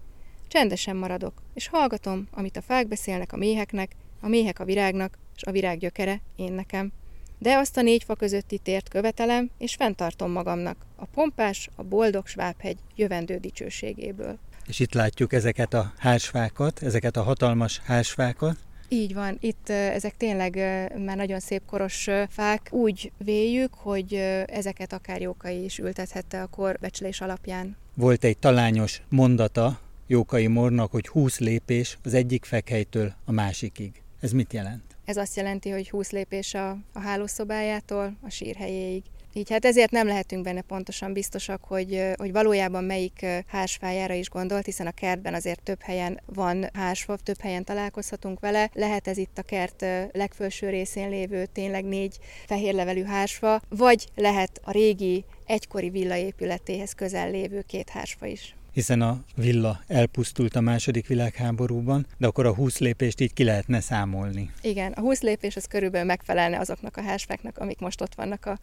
Csendesen 0.49 0.97
maradok, 0.97 1.43
és 1.55 1.69
hallgatom, 1.69 2.29
amit 2.31 2.57
a 2.57 2.63
fák 2.63 2.89
beszélnek 2.89 3.33
a 3.33 3.37
méheknek, 3.37 3.93
a 4.21 4.29
méhek 4.29 4.59
a 4.59 4.65
virágnak, 4.65 5.19
és 5.37 5.43
a 5.43 5.51
virág 5.51 5.79
gyökere 5.79 6.21
én 6.37 6.53
nekem. 6.53 6.93
De 7.39 7.57
azt 7.57 7.77
a 7.77 7.83
négy 7.83 8.05
fa 8.05 8.15
közötti 8.15 8.59
tért 8.59 8.89
követelem, 8.89 9.51
és 9.59 9.75
fenntartom 9.75 10.31
magamnak, 10.31 10.77
a 10.97 11.05
pompás, 11.05 11.69
a 11.75 11.83
boldog 11.83 12.27
Svábhegy 12.27 12.79
jövendő 12.97 13.37
dicsőségéből. 13.37 14.39
És 14.67 14.81
itt 14.81 14.95
látjuk 14.95 15.33
ezeket 15.33 15.75
a 15.75 15.93
házsfákat, 15.99 16.83
ezeket 16.83 17.17
a 17.17 17.23
hatalmas 17.23 17.79
házsfákat, 17.79 18.57
így 18.93 19.15
van, 19.15 19.37
itt 19.41 19.69
ezek 19.69 20.17
tényleg 20.17 20.55
már 20.99 21.17
nagyon 21.17 21.41
szép 21.41 21.63
koros 21.67 22.09
fák. 22.29 22.69
Úgy 22.71 23.13
véljük, 23.19 23.75
hogy 23.75 24.15
ezeket 24.47 24.93
akár 24.93 25.21
Jókai 25.21 25.65
is 25.65 25.79
ültethette 25.79 26.43
a 26.43 26.47
korbecslés 26.47 27.21
alapján. 27.21 27.77
Volt 27.95 28.25
egy 28.25 28.39
talányos 28.39 29.03
mondata 29.09 29.81
Jókai 30.07 30.47
Mornak, 30.47 30.91
hogy 30.91 31.09
20 31.09 31.39
lépés 31.39 31.99
az 32.03 32.15
egyik 32.15 32.45
fekhelytől 32.45 33.13
a 33.25 33.33
másikig. 33.33 34.03
Ez 34.21 34.33
mit 34.33 34.53
jelent? 34.53 34.83
Ez 35.05 35.17
azt 35.17 35.37
jelenti, 35.37 35.71
hogy 35.71 35.91
20 35.91 36.11
lépés 36.11 36.55
a, 36.55 36.71
a 36.93 37.01
hálószobájától 37.01 38.17
a 38.21 38.31
sírhelyéig. 38.31 39.03
Így 39.35 39.51
hát 39.51 39.65
ezért 39.65 39.91
nem 39.91 40.07
lehetünk 40.07 40.43
benne 40.43 40.61
pontosan 40.61 41.13
biztosak, 41.13 41.65
hogy, 41.65 42.03
hogy 42.17 42.33
valójában 42.33 42.85
melyik 42.85 43.27
hársfájára 43.47 44.15
is 44.15 44.29
gondolt, 44.29 44.65
hiszen 44.65 44.87
a 44.87 44.91
kertben 44.91 45.35
azért 45.35 45.63
több 45.63 45.83
helyen 45.83 46.21
van 46.27 46.67
hársfa, 46.73 47.17
több 47.17 47.41
helyen 47.41 47.65
találkozhatunk 47.65 48.41
vele. 48.41 48.71
Lehet 48.73 49.09
ez 49.09 49.17
itt 49.17 49.39
a 49.39 49.43
kert 49.43 49.85
legfelső 50.13 50.69
részén 50.69 51.09
lévő 51.09 51.47
tényleg 51.47 51.85
négy 51.85 52.19
fehérlevelű 52.47 53.03
hársfa, 53.03 53.61
vagy 53.69 54.07
lehet 54.15 54.61
a 54.65 54.71
régi 54.71 55.25
egykori 55.47 55.91
villaépületéhez 55.91 56.93
közel 56.93 57.31
lévő 57.31 57.63
két 57.67 57.89
hársfa 57.91 58.27
is 58.27 58.55
hiszen 58.73 59.01
a 59.01 59.25
villa 59.37 59.81
elpusztult 59.87 60.57
a 60.57 60.61
második 60.61 61.07
világháborúban, 61.07 62.07
de 62.19 62.27
akkor 62.27 62.47
a 62.47 62.55
20 62.55 62.79
lépést 62.79 63.21
így 63.21 63.33
ki 63.33 63.45
lehetne 63.45 63.81
számolni. 63.81 64.51
Igen, 64.63 64.93
a 64.93 65.01
20 65.01 65.21
lépés 65.21 65.57
az 65.57 65.65
körülbelül 65.65 66.07
megfelelne 66.07 66.59
azoknak 66.59 66.97
a 66.97 67.03
házfáknak, 67.03 67.59
amik 67.59 67.79
most 67.79 68.01
ott 68.01 68.15
vannak 68.15 68.47
a, 68.47 68.59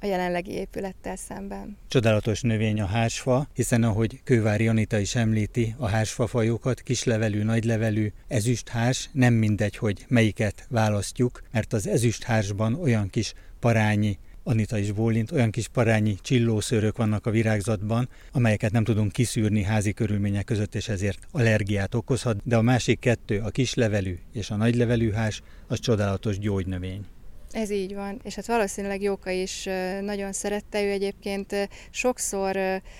a 0.00 0.06
jelenlegi 0.06 0.50
épülettel 0.50 1.16
szemben. 1.16 1.76
Csodálatos 1.88 2.40
növény 2.40 2.80
a 2.80 2.86
hársfa, 2.86 3.48
hiszen 3.54 3.82
ahogy 3.82 4.20
Kővári 4.24 4.68
Anita 4.68 4.98
is 4.98 5.14
említi, 5.14 5.74
a 5.78 5.88
hársfa 5.88 6.26
fajokat, 6.26 6.80
kislevelű, 6.80 7.42
nagylevelű, 7.42 8.12
ezüsthárs, 8.28 9.08
nem 9.12 9.34
mindegy, 9.34 9.76
hogy 9.76 10.04
melyiket 10.08 10.66
választjuk, 10.68 11.42
mert 11.50 11.72
az 11.72 11.86
ezüsthársban 11.86 12.74
olyan 12.74 13.08
kis 13.10 13.34
parányi 13.60 14.18
Anita 14.42 14.78
is 14.78 14.92
bólint, 14.92 15.32
olyan 15.32 15.50
kis 15.50 15.68
parányi 15.68 16.14
csillószőrök 16.22 16.96
vannak 16.96 17.26
a 17.26 17.30
virágzatban, 17.30 18.08
amelyeket 18.32 18.72
nem 18.72 18.84
tudunk 18.84 19.12
kiszűrni 19.12 19.62
házi 19.62 19.92
körülmények 19.92 20.44
között, 20.44 20.74
és 20.74 20.88
ezért 20.88 21.26
allergiát 21.30 21.94
okozhat, 21.94 22.36
de 22.44 22.56
a 22.56 22.62
másik 22.62 22.98
kettő, 22.98 23.38
a 23.38 23.50
kislevelű 23.50 24.18
és 24.32 24.50
a 24.50 24.56
nagylevelű 24.56 25.10
hás, 25.10 25.42
az 25.66 25.78
csodálatos 25.78 26.38
gyógynövény. 26.38 27.04
Ez 27.50 27.70
így 27.70 27.94
van, 27.94 28.20
és 28.22 28.34
hát 28.34 28.46
valószínűleg 28.46 29.02
Jóka 29.02 29.30
is 29.30 29.68
nagyon 30.00 30.32
szerette, 30.32 30.82
ő 30.82 30.90
egyébként 30.90 31.68
sokszor 31.90 32.58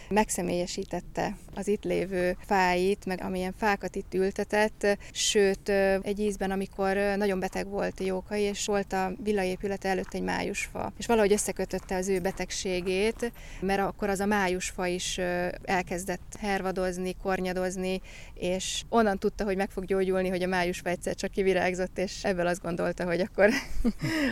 megszemélyesítette 0.09 1.37
az 1.55 1.69
itt 1.69 1.85
lévő 1.85 2.37
fáit, 2.47 3.05
meg 3.05 3.21
amilyen 3.23 3.55
fákat 3.59 3.97
itt 3.97 4.15
ültetett, 4.15 4.87
sőt 5.13 5.69
egy 6.03 6.19
ízben, 6.21 6.51
amikor 6.51 6.97
nagyon 7.17 7.41
beteg 7.41 7.69
volt 7.69 8.01
Jóka, 8.01 8.37
és 8.37 8.67
volt 8.67 8.93
a 8.93 9.13
villaépület 9.23 9.85
előtt 9.85 10.15
egy 10.15 10.23
májusfa, 10.23 10.93
és 10.99 11.07
valahogy 11.07 11.33
összekötötte 11.33 11.97
az 11.97 12.09
ő 12.09 12.21
betegségét, 12.21 13.33
mert 13.61 13.81
akkor 13.81 14.09
az 14.09 14.21
a 14.21 14.27
májusfa 14.27 14.87
is 14.87 15.19
elkezdett 15.63 16.37
hervadozni, 16.41 17.17
kornyadozni, 17.23 18.01
és 18.35 18.83
onnan 18.89 19.19
tudta, 19.19 19.45
hogy 19.45 19.57
meg 19.57 19.71
fog 19.71 19.85
gyógyulni, 19.85 20.29
hogy 20.29 20.43
a 20.43 20.49
májusfa 20.49 20.89
egyszer 20.89 21.15
csak 21.15 21.31
kivirágzott, 21.31 21.99
és 21.99 22.25
ebből 22.25 22.47
azt 22.47 22.63
gondolta, 22.63 23.05
hogy 23.05 23.21
akkor 23.21 23.51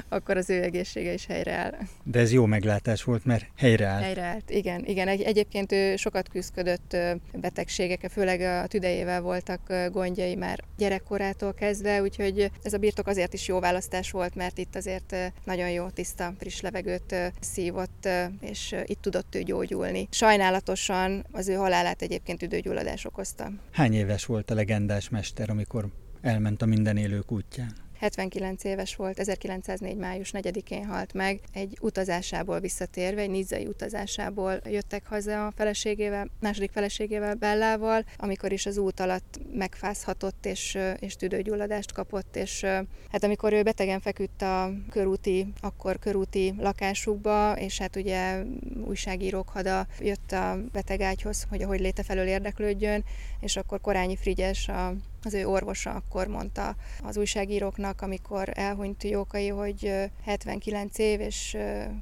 akkor 0.09 0.37
az 0.37 0.51
ő 0.51 0.62
egészsége 0.62 1.12
is 1.12 1.27
helyreáll. 1.27 1.75
De 2.05 2.18
ez 2.18 2.33
jó 2.33 2.47
meglátás 2.47 3.03
volt, 3.03 3.25
mert 3.25 3.47
helyreállt. 3.57 4.03
Helyreállt, 4.03 4.51
igen. 4.51 4.85
igen. 4.85 5.09
Egyébként 5.09 5.73
ő 5.73 5.97
sokat 5.97 6.29
küzdött 6.29 6.97
betegségekkel, 7.33 8.11
főleg 8.11 8.40
a 8.40 8.66
tüdejével 8.66 9.21
voltak 9.21 9.73
gondjai 9.92 10.35
már 10.35 10.64
gyerekkorától 10.77 11.55
kezdve, 11.55 12.03
úgyhogy 12.03 12.51
ez 12.62 12.73
a 12.73 12.79
birtok 12.79 13.07
azért 13.07 13.33
is 13.33 13.49
jó 13.49 13.61
választás 13.61 14.11
volt, 14.11 14.35
mert 14.35 14.59
itt 14.59 14.77
azért 14.77 15.16
nagyon 15.44 15.71
jó, 15.71 15.88
tiszta, 15.88 16.35
friss 16.38 16.61
levegőt 16.61 17.14
szívott, 17.40 18.09
és 18.40 18.75
itt 18.87 19.03
tudott 19.03 19.35
ő 19.35 19.42
gyógyulni. 19.42 20.09
Sajnálatosan 20.11 21.27
az 21.33 21.49
ő 21.49 21.55
halálát 21.55 22.03
egyébként 22.03 22.42
üdőgyulladás 22.42 23.05
okozta. 23.05 23.51
Hány 23.73 23.94
éves 23.94 24.25
volt 24.25 24.51
a 24.51 24.55
legendás 24.55 25.09
mester, 25.09 25.51
amikor 25.51 25.88
elment 26.21 26.62
a 26.62 26.66
minden 26.66 26.97
élők 26.97 27.33
útján? 27.33 27.73
79 27.99 28.65
éves 28.65 28.97
volt, 28.97 29.19
1904. 29.19 29.97
május 29.97 30.31
4-én 30.33 30.87
halt 30.87 31.13
meg. 31.13 31.41
Egy 31.53 31.79
utazásából 31.81 32.61
visszatérve, 32.61 33.21
egy 33.21 33.31
nizzai 33.31 33.67
utazásából 33.67 34.61
jöttek 34.65 35.07
haza 35.07 35.47
a 35.47 35.53
feleségével, 35.57 36.29
második 36.41 36.71
feleségével, 36.71 37.35
Bellával, 37.35 38.05
amikor 38.17 38.53
is 38.53 38.67
az 38.67 38.77
út 38.77 39.01
alatt 39.01 39.41
megfázhatott 39.53 40.47
és, 40.47 40.79
és 40.99 41.17
tüdőgyulladást 41.17 41.93
kapott, 41.93 42.37
és 42.37 42.63
hát 43.11 43.25
amikor 43.25 43.53
ő 43.53 43.63
betegen 43.63 44.01
feküdt 44.01 44.43
a 44.43 44.73
körúti, 44.91 45.53
akkor 45.61 45.99
körúti 45.99 46.55
lakásukba, 46.59 47.57
és 47.59 47.79
hát 47.79 47.97
ugye 47.97 48.43
újságírók 48.87 49.49
hada 49.49 49.87
jött 50.01 50.33
a 50.33 50.59
betegágyhoz, 50.73 51.47
hogy 51.49 51.63
ahogy 51.63 51.81
léte 51.81 52.03
felől 52.03 52.27
érdeklődjön, 52.27 53.05
és 53.41 53.57
akkor 53.57 53.81
Korányi 53.81 54.17
Frigyes, 54.17 54.69
a 54.69 54.95
az 55.25 55.35
ő 55.35 55.47
orvosa 55.47 55.91
akkor 55.91 56.27
mondta 56.27 56.77
az 57.03 57.17
újságíróknak, 57.17 58.01
amikor 58.01 58.49
elhunyt 58.55 59.03
Jókai, 59.03 59.49
hogy 59.49 60.11
79 60.25 60.99
év 60.99 61.21
és 61.21 61.57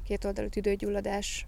kétoldalú 0.05 0.49
tüdőgyulladás, 0.49 1.47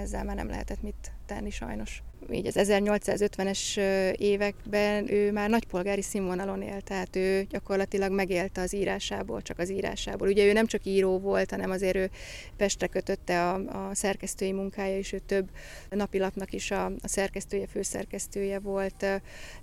ezzel 0.00 0.24
már 0.24 0.36
nem 0.36 0.48
lehetett 0.48 0.82
mit 0.82 1.12
tenni 1.26 1.50
sajnos 1.50 2.02
így 2.32 2.46
az 2.46 2.56
1850-es 2.58 3.76
években 4.16 5.12
ő 5.12 5.32
már 5.32 5.50
nagypolgári 5.50 6.02
színvonalon 6.02 6.62
élt, 6.62 6.84
tehát 6.84 7.16
ő 7.16 7.46
gyakorlatilag 7.50 8.12
megélte 8.12 8.60
az 8.60 8.74
írásából, 8.74 9.42
csak 9.42 9.58
az 9.58 9.70
írásából. 9.70 10.28
Ugye 10.28 10.44
ő 10.44 10.52
nem 10.52 10.66
csak 10.66 10.84
író 10.84 11.18
volt, 11.18 11.50
hanem 11.50 11.70
azért 11.70 11.96
ő 11.96 12.10
Pestre 12.56 12.86
kötötte 12.86 13.48
a, 13.48 13.54
a 13.54 13.94
szerkesztői 13.94 14.52
munkája, 14.52 14.96
és 14.96 15.12
ő 15.12 15.18
több 15.18 15.50
napilapnak 15.90 16.52
is 16.52 16.70
a, 16.70 16.84
a 16.84 17.08
szerkesztője, 17.08 17.66
főszerkesztője 17.66 18.58
volt, 18.58 19.06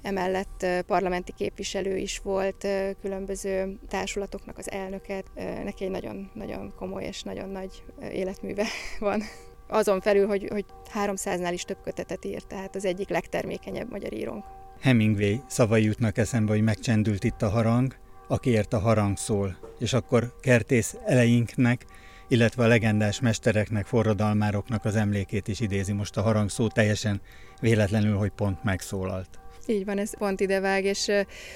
emellett 0.01 0.65
parlamenti 0.85 1.33
képviselő 1.37 1.97
is 1.97 2.19
volt, 2.19 2.67
különböző 3.01 3.79
társulatoknak 3.87 4.57
az 4.57 4.71
elnöket. 4.71 5.25
Neki 5.63 5.83
egy 5.83 5.91
nagyon-nagyon 5.91 6.73
komoly 6.75 7.03
és 7.03 7.23
nagyon 7.23 7.49
nagy 7.49 7.83
életműve 8.11 8.65
van 8.99 9.21
azon 9.67 10.01
felül, 10.01 10.27
hogy, 10.27 10.47
hogy 10.51 10.65
300-nál 10.93 11.49
is 11.53 11.63
több 11.63 11.81
kötetet 11.83 12.25
írt, 12.25 12.47
tehát 12.47 12.75
az 12.75 12.85
egyik 12.85 13.09
legtermékenyebb 13.09 13.89
magyar 13.89 14.13
írónk. 14.13 14.43
Hemingway 14.81 15.37
szavai 15.47 15.83
jutnak 15.83 16.17
eszembe, 16.17 16.51
hogy 16.51 16.61
megcsendült 16.61 17.23
itt 17.23 17.41
a 17.41 17.49
harang, 17.49 17.95
akiért 18.27 18.73
a 18.73 18.79
harang 18.79 19.17
szól, 19.17 19.57
és 19.79 19.93
akkor 19.93 20.33
kertész 20.41 20.97
eleinknek, 21.05 21.85
illetve 22.27 22.63
a 22.63 22.67
legendás 22.67 23.19
mestereknek, 23.19 23.85
forradalmároknak 23.85 24.85
az 24.85 24.95
emlékét 24.95 25.47
is 25.47 25.59
idézi 25.59 25.93
most 25.93 26.17
a 26.17 26.21
harang 26.21 26.49
szó 26.49 26.67
teljesen 26.67 27.21
véletlenül, 27.59 28.17
hogy 28.17 28.31
pont 28.31 28.63
megszólalt. 28.63 29.29
Így 29.65 29.85
van, 29.85 29.97
ez 29.97 30.17
pont 30.17 30.39
idevág, 30.39 30.83
és 30.83 31.11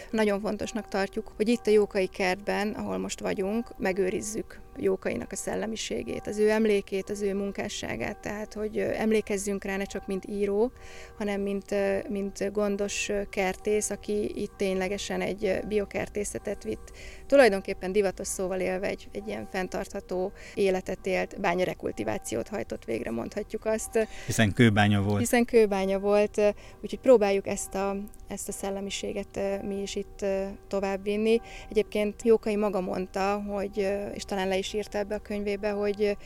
nagyon 0.10 0.42
fontosnak 0.42 0.88
tartjuk, 0.88 1.34
hogy 1.36 1.48
itt 1.48 1.68
a 1.68 1.72
Jókai 1.72 2.08
kertben, 2.08 2.70
ahol 2.70 2.98
most 2.98 3.20
vagyunk, 3.20 3.78
megőrizzük 3.78 4.60
Jókainak 4.82 5.32
a 5.32 5.36
szellemiségét, 5.36 6.28
az 6.28 6.38
ő 6.38 6.50
emlékét, 6.50 7.10
az 7.10 7.22
ő 7.22 7.34
munkásságát, 7.34 8.18
tehát 8.18 8.54
hogy 8.54 8.78
emlékezzünk 8.78 9.64
rá 9.64 9.78
ne 9.78 9.84
csak 9.84 10.08
mint 10.08 10.26
író, 10.26 10.72
hanem 11.18 11.42
mint, 11.42 11.76
mint 12.10 12.52
gondos 12.52 13.12
kertész, 13.30 13.90
aki 13.90 14.42
itt 14.42 14.52
ténylegesen 14.58 15.22
egy 15.22 15.60
biokertészetet 15.68 16.64
vitt. 16.64 16.92
Tulajdonképpen 17.28 17.92
divatos 17.92 18.28
szóval 18.28 18.60
élve 18.60 18.88
egy, 18.88 19.08
egy 19.12 19.28
ilyen 19.28 19.48
fenntartható 19.52 20.32
életet 20.54 21.06
élt, 21.06 21.40
bányarekultivációt 21.40 22.48
hajtott 22.48 22.86
végre, 22.86 23.12
mondhatjuk 23.12 23.66
azt. 23.66 24.08
Hiszen 24.26 24.54
kőbánya 24.54 25.02
volt. 25.02 25.20
Hiszen 25.20 25.46
kőbánya 25.46 26.00
volt, 26.00 26.42
úgyhogy 26.82 27.00
próbáljuk 27.00 27.48
ezt 27.48 27.76
a, 27.76 27.98
ezt 28.28 28.48
a 28.48 28.52
szellemiséget 28.52 29.40
mi 29.64 29.82
is 29.82 29.96
itt 29.96 30.26
továbbvinni. 30.68 31.42
Egyébként 31.70 32.22
Jókai 32.24 32.56
maga 32.56 32.82
mondta, 32.82 33.44
hogy, 33.48 33.78
és 34.14 34.24
talán 34.24 34.48
le 34.48 34.58
is 34.58 34.71
írta 34.74 34.98
ebbe 34.98 35.16
a 35.16 35.20
könyvébe, 35.20 35.70
hogy 35.70 36.18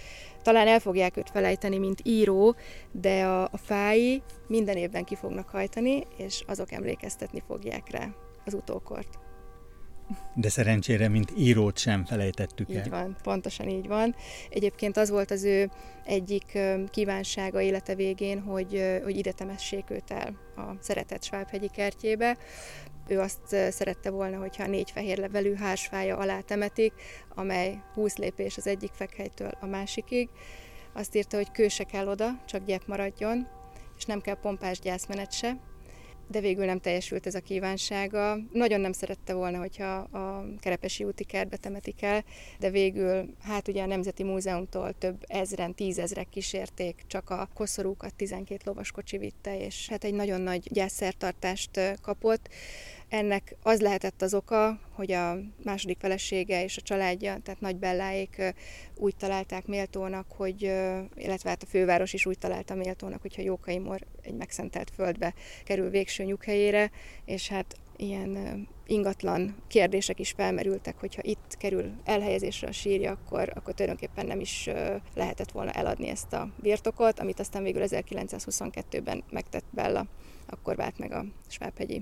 talán 0.41 0.67
el 0.67 0.79
fogják 0.79 1.17
őt 1.17 1.29
felejteni, 1.29 1.77
mint 1.77 2.01
író, 2.03 2.55
de 2.91 3.23
a, 3.23 3.43
a 3.43 3.58
fái 3.58 4.21
minden 4.47 4.77
évben 4.77 5.03
ki 5.03 5.15
fognak 5.15 5.49
hajtani, 5.49 6.03
és 6.17 6.43
azok 6.47 6.71
emlékeztetni 6.71 7.43
fogják 7.47 7.89
rá 7.91 8.10
az 8.45 8.53
utókort. 8.53 9.19
De 10.36 10.49
szerencsére, 10.49 11.08
mint 11.08 11.31
írót 11.38 11.77
sem 11.77 12.05
felejtettük 12.05 12.73
el. 12.73 12.81
Így 12.81 12.89
van, 12.89 13.15
pontosan 13.23 13.69
így 13.69 13.88
van. 13.88 14.15
Egyébként 14.49 14.97
az 14.97 15.10
volt 15.10 15.31
az 15.31 15.43
ő 15.43 15.69
egyik 16.03 16.58
kívánsága 16.91 17.62
élete 17.62 17.95
végén, 17.95 18.41
hogy, 18.41 18.99
hogy 19.03 19.17
ide 19.17 19.31
temessék 19.31 19.89
őt 19.89 20.12
el 20.12 20.34
a 20.55 20.75
szeretett 20.79 21.23
Svábhegyi 21.23 21.69
kertjébe. 21.69 22.38
Ő 23.08 23.20
azt 23.20 23.56
szerette 23.70 24.10
volna, 24.10 24.38
hogyha 24.38 24.63
a 24.63 24.68
négy 24.68 24.91
fehér 24.91 25.18
levelű 25.18 25.54
hársfája 25.54 26.18
alá 26.18 26.39
temetik, 26.39 26.94
amely 27.36 27.82
20 27.94 28.15
lépés 28.15 28.58
az 28.58 28.68
egyik 28.68 28.91
fekhelytől 28.94 29.52
a 29.60 29.65
másikig. 29.65 30.30
Azt 30.94 31.15
írta, 31.15 31.38
hogy 31.38 31.52
kő 31.52 31.68
kell 31.91 32.08
oda, 32.08 32.30
csak 32.46 32.65
gyep 32.65 32.88
maradjon, 32.88 33.48
és 33.98 34.06
nem 34.06 34.22
kell 34.22 34.39
pompás 34.39 34.80
gyászmenet 34.80 35.32
se, 35.32 35.58
de 36.27 36.39
végül 36.39 36.65
nem 36.65 36.79
teljesült 36.79 37.25
ez 37.25 37.35
a 37.35 37.39
kívánsága. 37.39 38.38
Nagyon 38.53 38.81
nem 38.81 38.91
szerette 38.91 39.33
volna, 39.33 39.57
hogyha 39.57 39.93
a 39.95 40.45
Kerepesi 40.59 41.03
úti 41.03 41.23
kertbe 41.23 41.57
temetik 41.57 42.01
el, 42.01 42.23
de 42.59 42.69
végül, 42.69 43.25
hát 43.43 43.67
ugye 43.67 43.83
a 43.83 43.85
Nemzeti 43.85 44.23
Múzeumtól 44.23 44.93
több 44.97 45.23
ezren, 45.27 45.75
tízezrek 45.75 46.29
kísérték, 46.29 47.03
csak 47.07 47.29
a 47.29 47.49
koszorúkat 47.53 48.13
12 48.13 48.61
lovaskocsi 48.65 49.17
vitte, 49.17 49.59
és 49.59 49.89
hát 49.89 50.03
egy 50.03 50.13
nagyon 50.13 50.41
nagy 50.41 50.67
gyászszertartást 50.71 51.79
kapott. 52.01 52.49
Ennek 53.10 53.56
az 53.62 53.82
lehetett 53.82 54.22
az 54.22 54.34
oka, 54.34 54.80
hogy 54.91 55.12
a 55.12 55.38
második 55.63 55.98
felesége 56.00 56.63
és 56.63 56.78
a 56.78 56.82
családja, 56.82 57.38
tehát 57.44 57.62
Nagy 57.62 57.76
Belláék 57.76 58.54
úgy 58.96 59.15
találták 59.15 59.65
méltónak, 59.65 60.32
hogy, 60.32 60.62
illetve 61.15 61.50
hát 61.50 61.63
a 61.63 61.70
főváros 61.70 62.13
is 62.13 62.26
úgy 62.26 62.38
találta 62.38 62.76
méltónak, 62.76 63.22
hogyha 63.22 63.41
Jókai 63.41 63.78
Mor 63.78 64.02
egy 64.22 64.34
megszentelt 64.34 64.89
földbe 64.89 65.34
kerül 65.63 65.89
végső 65.89 66.24
nyughelyére, 66.24 66.91
és 67.26 67.48
hát 67.48 67.76
ilyen 67.96 68.68
ingatlan 68.88 69.56
kérdések 69.68 70.20
is 70.20 70.32
felmerültek, 70.32 70.99
hogyha 70.99 71.22
itt 71.24 71.56
kerül 71.58 71.91
elhelyezésre 72.03 72.68
a 72.68 72.72
sírja, 72.72 73.12
akkor, 73.12 73.51
akkor 73.56 73.74
tulajdonképpen 73.74 74.26
nem 74.26 74.39
is 74.39 74.70
lehetett 75.14 75.51
volna 75.51 75.72
eladni 75.72 76.08
ezt 76.08 76.34
a 76.34 76.49
birtokot, 76.62 77.20
amit 77.20 77.39
aztán 77.39 77.64
végül 77.64 77.82
1922-ben 77.86 79.24
megtett 79.30 79.66
Bella, 79.70 80.06
akkor 80.45 80.76
vált 80.76 80.97
meg 80.97 81.12
a 81.12 81.26
Svábhegyi 81.47 82.01